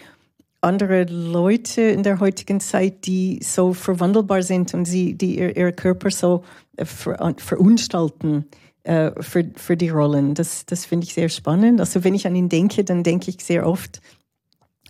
[0.61, 5.73] andere Leute in der heutigen Zeit, die so verwandelbar sind und sie, die ihr, ihr
[5.73, 6.45] Körper so
[6.77, 8.47] äh, ver, verunstalten
[8.85, 10.35] äh, für, für die Rollen.
[10.35, 11.81] Das, das finde ich sehr spannend.
[11.81, 14.01] Also wenn ich an ihn denke, dann denke ich sehr oft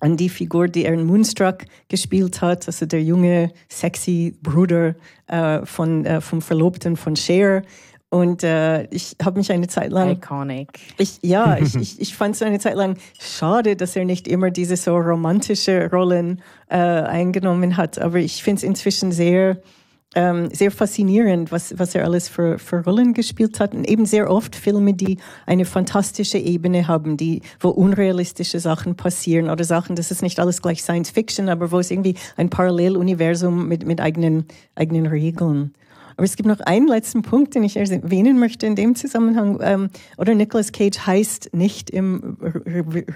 [0.03, 4.97] an die Figur, die er in Moonstruck gespielt hat, also der junge, sexy Bruder
[5.29, 7.63] äh, von, äh, vom Verlobten von Cher.
[8.11, 10.11] Und äh, ich habe mich eine Zeit lang.
[10.11, 10.69] Iconic.
[10.99, 14.51] Ich, ja, ich, ich, ich fand es eine Zeit lang schade, dass er nicht immer
[14.51, 18.01] diese so romantische Rollen äh, eingenommen hat.
[18.01, 19.63] Aber ich finde es inzwischen sehr
[20.15, 23.75] ähm, sehr faszinierend, was, was er alles für, für Rollen gespielt hat.
[23.75, 29.49] Und eben sehr oft Filme, die eine fantastische Ebene haben, die, wo unrealistische Sachen passieren
[29.49, 33.69] oder Sachen, das ist nicht alles gleich Science Fiction, aber wo es irgendwie ein Paralleluniversum
[33.69, 35.73] mit, mit eigenen, eigenen Regeln.
[36.17, 39.59] Aber es gibt noch einen letzten Punkt, den ich erwähnen möchte in dem Zusammenhang.
[39.63, 42.37] Ähm, oder Nicolas Cage heißt nicht im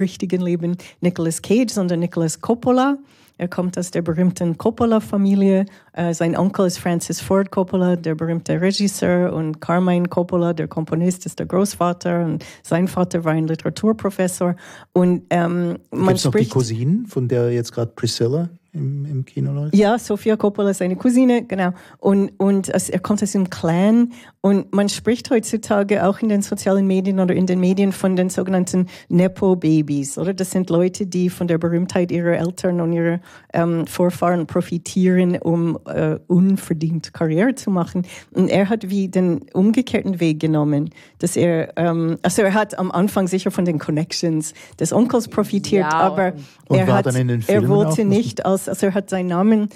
[0.00, 2.98] richtigen Leben Nicolas Cage, sondern Nicolas Coppola.
[3.38, 5.66] Er kommt aus der berühmten Coppola-Familie.
[5.92, 11.26] Äh, sein Onkel ist Francis Ford Coppola, der berühmte Regisseur, und Carmine Coppola, der Komponist,
[11.26, 12.24] ist der Großvater.
[12.24, 14.56] Und sein Vater war ein Literaturprofessor.
[14.92, 19.24] Und ähm, man Gibt's spricht noch die Cousine, von der jetzt gerade Priscilla im, im
[19.24, 19.74] Kino läuft?
[19.74, 21.72] Ja, Sofia Coppola ist seine Cousine, genau.
[21.98, 24.12] Und, und also er kommt aus dem Clan.
[24.40, 28.30] Und man spricht heutzutage auch in den sozialen Medien oder in den Medien von den
[28.30, 30.34] sogenannten Nepo-Babys, oder?
[30.34, 33.20] Das sind Leute, die von der Berühmtheit ihrer Eltern und ihrer
[33.52, 38.06] ähm, Vorfahren profitieren, um äh, unverdient Karriere zu machen.
[38.32, 42.92] Und er hat wie den umgekehrten Weg genommen, dass er, ähm, also er hat am
[42.92, 46.34] Anfang sicher von den Connections des Onkels profitiert, ja, aber
[46.68, 49.68] er, hat, er wollte nicht als also er hat seinen Namen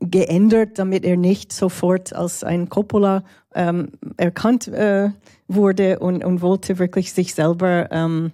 [0.00, 3.24] geändert, damit er nicht sofort als ein Coppola
[3.54, 5.10] ähm, erkannt äh,
[5.48, 8.32] wurde und, und wollte wirklich sich selber ähm,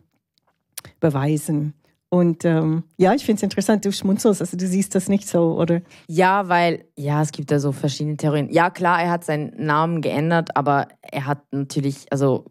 [1.00, 1.74] beweisen.
[2.10, 5.58] Und ähm, ja, ich finde es interessant, du schmunzelst, also du siehst das nicht so,
[5.58, 5.82] oder?
[6.06, 8.48] Ja, weil, ja, es gibt da so verschiedene Theorien.
[8.50, 12.46] Ja, klar, er hat seinen Namen geändert, aber er hat natürlich, also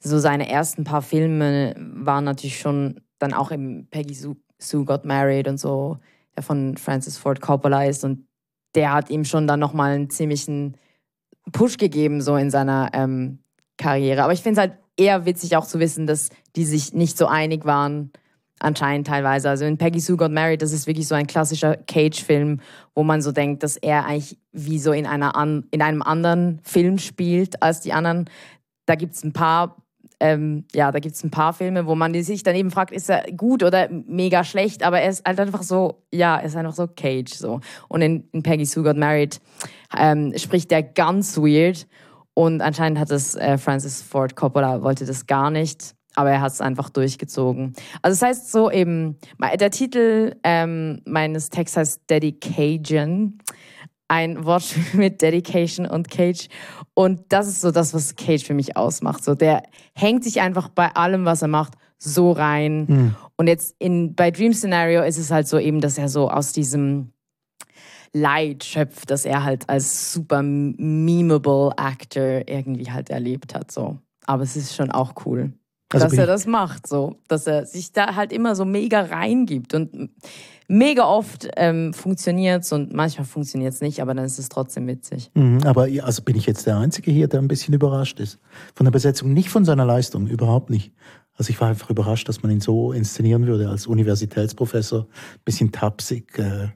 [0.00, 5.04] so seine ersten paar Filme waren natürlich schon dann auch im Peggy Sue, Sue Got
[5.04, 5.98] Married und so
[6.42, 8.26] von Francis Ford Coppola ist und
[8.74, 10.76] der hat ihm schon dann nochmal einen ziemlichen
[11.52, 13.38] Push gegeben, so in seiner ähm,
[13.76, 14.22] Karriere.
[14.22, 17.26] Aber ich finde es halt eher witzig auch zu wissen, dass die sich nicht so
[17.26, 18.12] einig waren,
[18.60, 19.48] anscheinend teilweise.
[19.48, 22.60] Also in Peggy Sue Got Married, das ist wirklich so ein klassischer Cage-Film,
[22.94, 26.60] wo man so denkt, dass er eigentlich wie so in, einer an, in einem anderen
[26.62, 28.28] Film spielt als die anderen.
[28.86, 29.76] Da gibt es ein paar
[30.20, 33.08] ähm, ja, da gibt es ein paar Filme, wo man sich dann eben fragt, ist
[33.08, 36.74] er gut oder mega schlecht, aber er ist halt einfach so, ja, er ist einfach
[36.74, 37.60] so Cage so.
[37.88, 39.40] Und in, in Peggy Sue Got Married
[39.96, 41.86] ähm, spricht der ganz weird
[42.34, 46.50] und anscheinend hat es äh, Francis Ford Coppola wollte das gar nicht aber er hat
[46.50, 47.74] es einfach durchgezogen.
[48.02, 53.38] Also das heißt so eben, der Titel ähm, meines Texts heißt Dedication.
[54.08, 56.48] Ein Wortspiel mit Dedication und Cage.
[56.94, 59.22] Und das ist so das, was Cage für mich ausmacht.
[59.22, 59.62] So, der
[59.94, 62.86] hängt sich einfach bei allem, was er macht, so rein.
[62.88, 63.14] Mhm.
[63.36, 66.52] Und jetzt in, bei Dream Scenario ist es halt so eben, dass er so aus
[66.52, 67.12] diesem
[68.12, 73.70] Leid schöpft, dass er halt als super memeable Actor irgendwie halt erlebt hat.
[73.70, 73.98] So.
[74.26, 75.52] Aber es ist schon auch cool.
[75.90, 79.72] Also dass er das macht, so, dass er sich da halt immer so mega reingibt
[79.72, 80.10] und
[80.68, 85.30] mega oft ähm, funktioniert und manchmal funktioniert es nicht, aber dann ist es trotzdem witzig.
[85.34, 88.38] Mhm, aber also bin ich jetzt der Einzige hier, der ein bisschen überrascht ist
[88.74, 90.92] von der Besetzung, nicht von seiner Leistung, überhaupt nicht.
[91.38, 95.06] Also ich war einfach überrascht, dass man ihn so inszenieren würde als Universitätsprofessor,
[95.44, 96.68] bisschen tapsig, äh,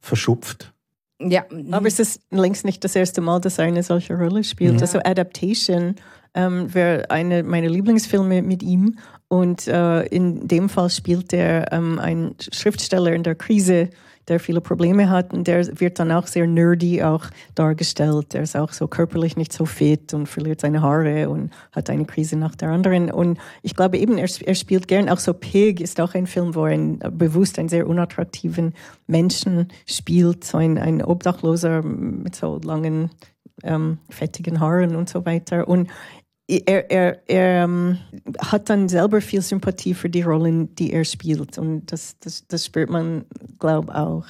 [0.00, 0.74] verschupft.
[1.20, 4.76] Ja, aber es ist längst nicht das erste Mal, dass er eine solche Rolle spielt.
[4.76, 4.80] Ja.
[4.80, 5.96] Also Adaptation
[6.34, 8.98] ähm, wäre eine meiner Lieblingsfilme mit ihm.
[9.28, 13.90] Und äh, in dem Fall spielt er ähm, einen Schriftsteller in der Krise,
[14.28, 18.32] der viele Probleme hat und der wird dann auch sehr nerdy auch dargestellt.
[18.32, 22.04] Der ist auch so körperlich nicht so fit und verliert seine Haare und hat eine
[22.04, 23.10] Krise nach der anderen.
[23.10, 26.54] Und ich glaube eben, er, er spielt gern auch so Pig ist auch ein Film,
[26.54, 28.74] wo er ein, bewusst einen sehr unattraktiven
[29.06, 33.10] Menschen spielt, so ein, ein Obdachloser mit so langen
[33.62, 35.68] ähm, fettigen Haaren und so weiter.
[35.68, 35.90] Und
[36.58, 37.98] er, er, er ähm,
[38.38, 41.58] hat dann selber viel Sympathie für die Rollen, die er spielt.
[41.58, 43.24] Und das, das, das spürt man,
[43.58, 44.26] glaube ich, auch.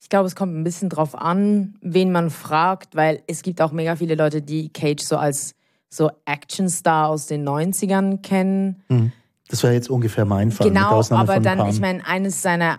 [0.00, 3.72] Ich glaube, es kommt ein bisschen drauf an, wen man fragt, weil es gibt auch
[3.72, 5.54] mega viele Leute, die Cage so als
[5.88, 8.82] so Actionstar aus den 90ern kennen.
[8.88, 9.12] Mhm.
[9.48, 10.68] Das wäre jetzt ungefähr mein Fall.
[10.68, 12.78] Genau, aber dann, ich meine, eines seiner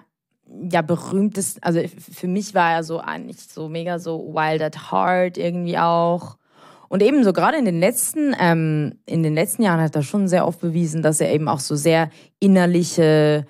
[0.72, 5.38] ja berühmtesten, also für mich war er so eigentlich so mega so Wild at Heart
[5.38, 6.38] irgendwie auch.
[6.90, 10.48] Und ebenso gerade in den letzten, ähm, in den letzten Jahren hat er schon sehr
[10.48, 13.46] oft bewiesen, dass er eben auch so sehr innerliche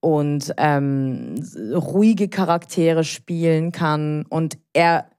[0.00, 1.34] und ähm,
[1.74, 4.24] ruhige Charaktere spielen kann.
[4.28, 5.10] Und er,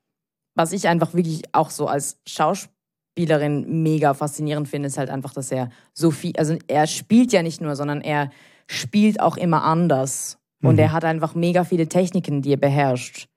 [0.56, 5.52] was ich einfach wirklich auch so als Schauspielerin mega faszinierend finde, ist halt einfach, dass
[5.52, 8.32] er so viel, also er spielt ja nicht nur, sondern er
[8.68, 10.38] spielt auch immer anders.
[10.64, 10.80] Und mhm.
[10.80, 13.28] er hat einfach mega viele Techniken, die er beherrscht.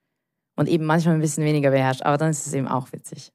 [0.56, 2.02] Und eben manchmal ein bisschen weniger beherrscht.
[2.02, 3.32] Aber dann ist es eben auch witzig.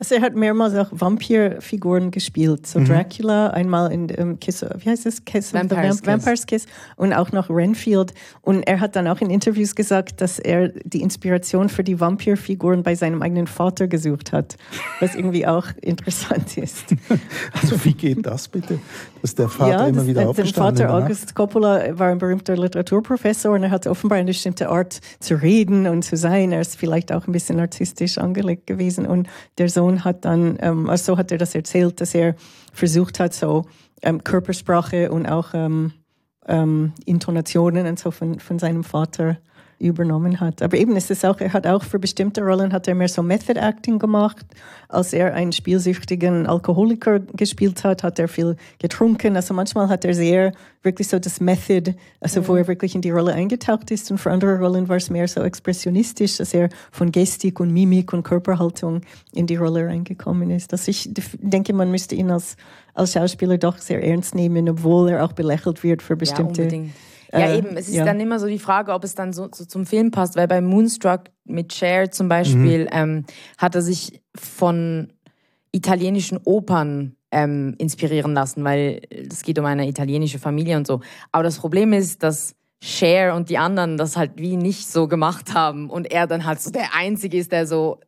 [0.00, 2.68] Also er hat mehrmals auch Vampirfiguren gespielt.
[2.68, 2.84] So mhm.
[2.84, 5.24] Dracula, einmal in um, Kiss, wie heißt es?
[5.24, 6.06] Kiss Vampire's, Kiss.
[6.06, 8.14] Vampire's Kiss und auch noch Renfield.
[8.42, 12.84] Und er hat dann auch in Interviews gesagt, dass er die Inspiration für die Vampirfiguren
[12.84, 14.56] bei seinem eigenen Vater gesucht hat,
[15.00, 16.94] was irgendwie auch interessant ist.
[17.52, 18.78] Also wie geht das bitte,
[19.20, 20.78] dass der Vater ja, immer wieder aufgestanden ist?
[20.78, 25.00] Der Vater August Coppola war ein berühmter Literaturprofessor und er hat offenbar eine bestimmte Art
[25.18, 26.52] zu reden und zu sein.
[26.52, 30.58] Er ist vielleicht auch ein bisschen narzisstisch angelegt gewesen und der Sohn Sohn hat dann,
[30.60, 32.34] ähm, also so hat er das erzählt, dass er
[32.72, 33.64] versucht hat, so
[34.02, 35.92] ähm, Körpersprache und auch ähm,
[36.46, 39.38] ähm Intonationen und so von, von seinem Vater
[39.78, 40.60] übernommen hat.
[40.62, 43.22] Aber eben ist es auch, er hat auch für bestimmte Rollen hat er mehr so
[43.22, 44.44] Method Acting gemacht.
[44.88, 49.36] Als er einen spielsüchtigen Alkoholiker gespielt hat, hat er viel getrunken.
[49.36, 52.48] Also manchmal hat er sehr wirklich so das Method, also mhm.
[52.48, 54.10] wo er wirklich in die Rolle eingetaucht ist.
[54.10, 58.12] Und für andere Rollen war es mehr so expressionistisch, dass er von Gestik und Mimik
[58.12, 60.72] und Körperhaltung in die Rolle reingekommen ist.
[60.72, 62.56] Also ich denke, man müsste ihn als,
[62.94, 66.82] als Schauspieler doch sehr ernst nehmen, obwohl er auch belächelt wird für bestimmte ja,
[67.32, 67.76] ja, äh, eben.
[67.76, 68.04] Es ist ja.
[68.04, 70.60] dann immer so die Frage, ob es dann so, so, zum Film passt, weil bei
[70.60, 72.90] Moonstruck mit Cher zum Beispiel mhm.
[72.92, 73.24] ähm,
[73.58, 75.12] hat er sich von
[75.72, 81.00] italienischen Opern ähm, inspirieren lassen, weil es geht um eine italienische Familie und so.
[81.32, 85.52] Aber das Problem ist, dass Cher und die anderen das halt wie nicht so gemacht
[85.54, 88.00] haben und er dann halt so der Einzige ist, der so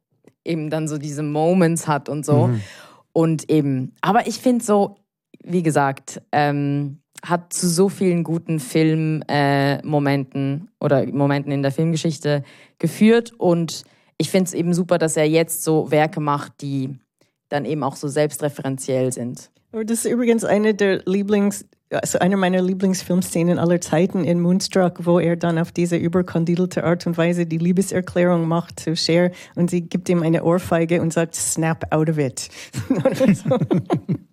[0.44, 2.46] eben dann so diese Moments hat und so.
[2.46, 2.60] Mhm.
[3.12, 4.96] Und eben, aber ich finde so,
[5.42, 12.42] wie gesagt, ähm, hat zu so vielen guten Filmmomenten äh, oder Momenten in der Filmgeschichte
[12.78, 13.32] geführt.
[13.38, 13.84] Und
[14.18, 16.98] ich finde es eben super, dass er jetzt so Werke macht, die
[17.48, 19.50] dann eben auch so selbstreferenziell sind.
[19.72, 25.20] Das ist übrigens eine der Lieblings, also eine meiner Lieblingsfilmszenen aller Zeiten in Moonstruck, wo
[25.20, 29.82] er dann auf diese überkandidelte Art und Weise die Liebeserklärung macht zu Cher und sie
[29.82, 32.48] gibt ihm eine Ohrfeige und sagt, snap out of it.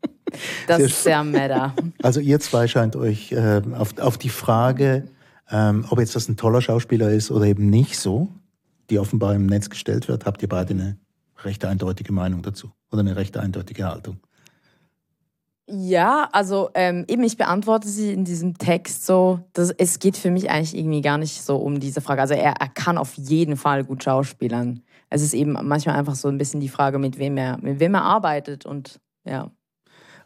[0.68, 1.74] Das sehr ist sehr meta.
[2.02, 5.08] Also ihr zwei scheint euch äh, auf, auf die Frage,
[5.50, 8.30] ähm, ob jetzt das ein toller Schauspieler ist oder eben nicht so,
[8.90, 10.98] die offenbar im Netz gestellt wird, habt ihr beide eine
[11.44, 14.18] recht eindeutige Meinung dazu oder eine recht eindeutige Haltung.
[15.70, 20.32] Ja, also ähm, eben, ich beantworte sie in diesem Text so, dass es geht für
[20.32, 22.22] mich eigentlich irgendwie gar nicht so um diese Frage.
[22.22, 24.82] Also er, er kann auf jeden Fall gut schauspielern.
[25.10, 27.96] Es ist eben manchmal einfach so ein bisschen die Frage, mit wem er, mit wem
[27.96, 29.52] er arbeitet und ja.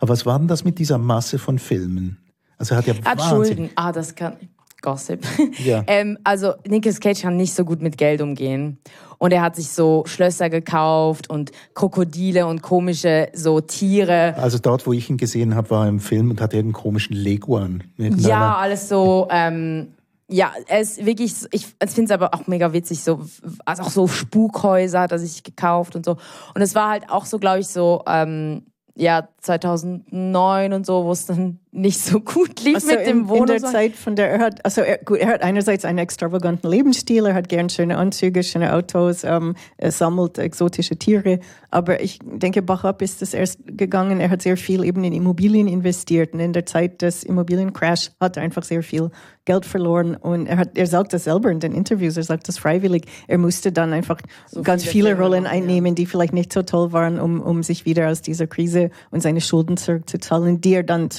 [0.01, 2.17] Aber was war denn das mit dieser Masse von Filmen?
[2.57, 3.69] Also er hat ja hat Schulden.
[3.75, 4.35] Ah, das kann.
[4.81, 5.23] Gossip.
[5.63, 5.83] Ja.
[5.85, 8.79] ähm, also Nicolas Cage kann nicht so gut mit Geld umgehen.
[9.19, 14.35] Und er hat sich so Schlösser gekauft und Krokodile und komische so Tiere.
[14.37, 17.15] Also dort, wo ich ihn gesehen habe, war er im Film und hatte irgendeinen komischen
[17.15, 17.83] Leguan.
[17.97, 19.27] Ja, alles so.
[19.29, 19.89] Ähm,
[20.27, 23.21] ja, er ist wirklich, ich finde es aber auch mega witzig, so,
[23.65, 26.17] also auch so Spukhäuser hat er sich gekauft und so.
[26.55, 28.63] Und es war halt auch so, glaube ich, so, ähm,
[29.01, 33.29] ja, 2009 und so, wo es dann nicht so gut lief also mit dem in,
[33.29, 33.55] Wohnen.
[33.55, 36.69] in der Zeit, von der er hat, also er, gut, er hat einerseits einen extravaganten
[36.69, 42.19] Lebensstil, er hat gern schöne Anzüge, schöne Autos, ähm, er sammelt exotische Tiere, aber ich
[42.23, 46.41] denke, Backup ist es erst gegangen, er hat sehr viel eben in Immobilien investiert und
[46.41, 49.09] in der Zeit des Immobiliencrash hat er einfach sehr viel
[49.45, 52.57] Geld verloren und er hat, er sagt das selber in den Interviews, er sagt das
[52.57, 55.61] freiwillig, er musste dann einfach So ganz viele viele Rollen machen, ja.
[55.61, 59.21] einnehmen, die vielleicht nicht so toll waren, um, um sich wieder aus dieser Krise und
[59.21, 61.09] seine Schulden zurückzuzahlen, die er dann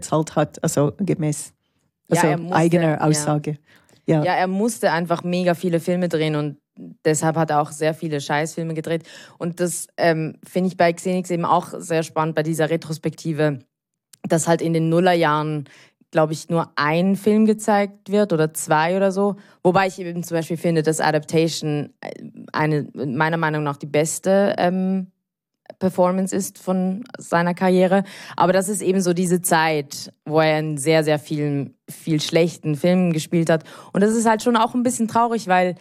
[0.00, 1.52] zurückbezahlt hat, also gemäß
[2.10, 3.00] Ja, also er musste, eigener ja.
[3.00, 3.58] Aussage.
[4.06, 4.22] Ja.
[4.22, 6.58] Ja, er musste einfach mega viele Filme drehen und
[7.04, 9.02] deshalb hat er auch sehr viele Scheißfilme gedreht.
[9.38, 13.60] Und das ähm, finde ich bei Xenix eben auch sehr spannend bei dieser Retrospektive,
[14.22, 15.68] dass halt in den Nullerjahren,
[16.12, 19.36] glaube ich, nur ein Film gezeigt wird oder zwei oder so.
[19.64, 22.12] Wobei ich eben zum Beispiel finde, dass Adaptation äh,
[22.52, 25.10] eine meiner Meinung nach die beste ähm,
[25.78, 28.04] Performance ist von seiner Karriere.
[28.36, 32.76] Aber das ist eben so diese Zeit, wo er in sehr, sehr vielen, viel schlechten
[32.76, 33.64] Filmen gespielt hat.
[33.92, 35.74] Und das ist halt schon auch ein bisschen traurig, weil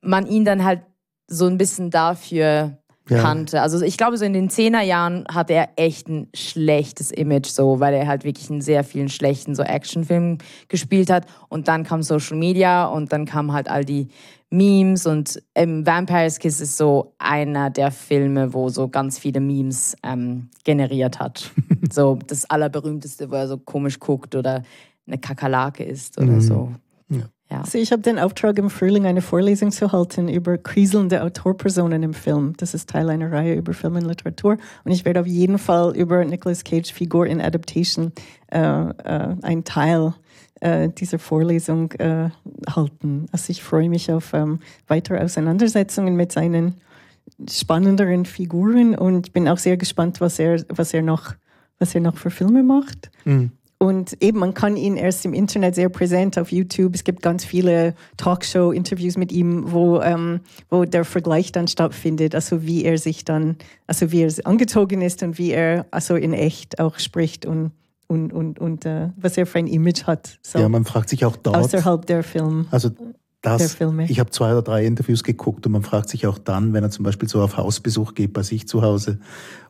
[0.00, 0.82] man ihn dann halt
[1.28, 2.78] so ein bisschen dafür
[3.08, 3.22] Ja.
[3.22, 3.62] kannte.
[3.62, 7.94] Also ich glaube, so in den Zehnerjahren hatte er echt ein schlechtes Image, so, weil
[7.94, 11.24] er halt wirklich in sehr vielen schlechten so Actionfilmen gespielt hat.
[11.48, 14.08] Und dann kam Social Media und dann kamen halt all die
[14.50, 19.96] Memes und ähm, Vampire's Kiss ist so einer der Filme, wo so ganz viele Memes
[20.02, 21.50] ähm, generiert hat.
[21.90, 24.62] so das allerberühmteste, wo er so komisch guckt oder
[25.06, 26.72] eine Kakerlake ist oder so.
[27.08, 27.28] Ja.
[27.50, 27.60] Ja.
[27.60, 32.12] Also ich habe den Auftrag im Frühling eine Vorlesung zu halten über kriselnde Autorpersonen im
[32.12, 32.54] Film.
[32.56, 34.56] Das ist Teil einer Reihe über Film und Literatur.
[34.84, 38.10] Und ich werde auf jeden Fall über Nicolas Cage Figur in Adaptation
[38.50, 40.14] äh, äh, ein Teil
[40.66, 42.30] äh, dieser Vorlesung äh,
[42.68, 43.26] halten.
[43.30, 44.58] Also ich freue mich auf ähm,
[44.88, 46.74] weitere Auseinandersetzungen mit seinen
[47.48, 51.34] spannenderen Figuren und bin auch sehr gespannt, was er, was er noch,
[51.78, 53.10] was er noch für Filme macht.
[53.24, 53.52] Mhm.
[53.78, 56.94] Und eben, man kann ihn erst im Internet sehr präsent auf YouTube.
[56.94, 60.40] Es gibt ganz viele Talkshow-Interviews mit ihm, wo, ähm,
[60.70, 63.56] wo der Vergleich dann stattfindet, also wie er sich dann,
[63.86, 67.72] also wie er angezogen ist und wie er also in echt auch spricht und,
[68.08, 71.24] und, und, und äh, was er für ein Image hat, so ja, man fragt sich
[71.24, 72.66] auch dort, außerhalb der Film.
[72.70, 72.90] also
[73.46, 74.06] der das, Filme.
[74.10, 76.90] ich habe zwei oder drei Interviews geguckt und man fragt sich auch dann, wenn er
[76.90, 79.18] zum Beispiel so auf Hausbesuch geht bei sich zu Hause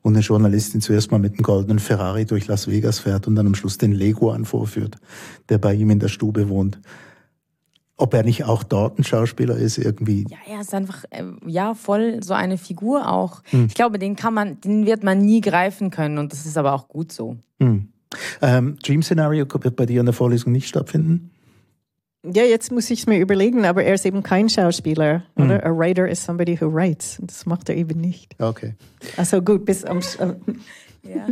[0.02, 3.46] und eine Journalistin zuerst mal mit einem goldenen Ferrari durch Las Vegas fährt und dann
[3.46, 4.96] am Schluss den Leguan vorführt,
[5.48, 6.80] der bei ihm in der Stube wohnt.
[7.98, 10.26] Ob er nicht auch dort ein Schauspieler ist, irgendwie.
[10.28, 13.42] Ja, er ist einfach, äh, ja, voll so eine Figur auch.
[13.50, 16.74] Ich glaube, den kann man, den wird man nie greifen können und das ist aber
[16.74, 17.36] auch gut so.
[17.58, 17.88] Hm.
[18.40, 21.30] Ähm, Dream Scenario wird bei dir in der Vorlesung nicht stattfinden?
[22.24, 25.64] Ja, jetzt muss ich es mir überlegen, aber er ist eben kein Schauspieler, oder?
[25.64, 27.20] A writer is somebody who writes.
[27.20, 28.34] Und Das macht er eben nicht.
[28.40, 28.74] Okay.
[29.16, 30.34] Also gut, bis am, Sch- äh,
[31.08, 31.26] Ja.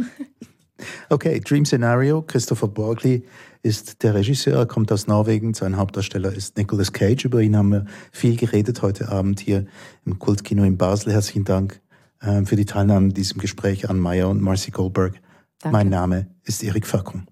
[1.08, 2.22] Okay, Dream Scenario.
[2.22, 3.24] Christopher Borgley
[3.62, 5.54] ist der Regisseur, er kommt aus Norwegen.
[5.54, 7.24] Sein Hauptdarsteller ist Nicolas Cage.
[7.24, 9.66] Über ihn haben wir viel geredet heute Abend hier
[10.04, 11.12] im Kultkino in Basel.
[11.12, 11.80] Herzlichen Dank
[12.22, 15.20] ähm, für die Teilnahme an diesem Gespräch an Meyer und Marcy Goldberg.
[15.60, 15.76] Danke.
[15.76, 17.26] Mein Name ist Erik Fackung.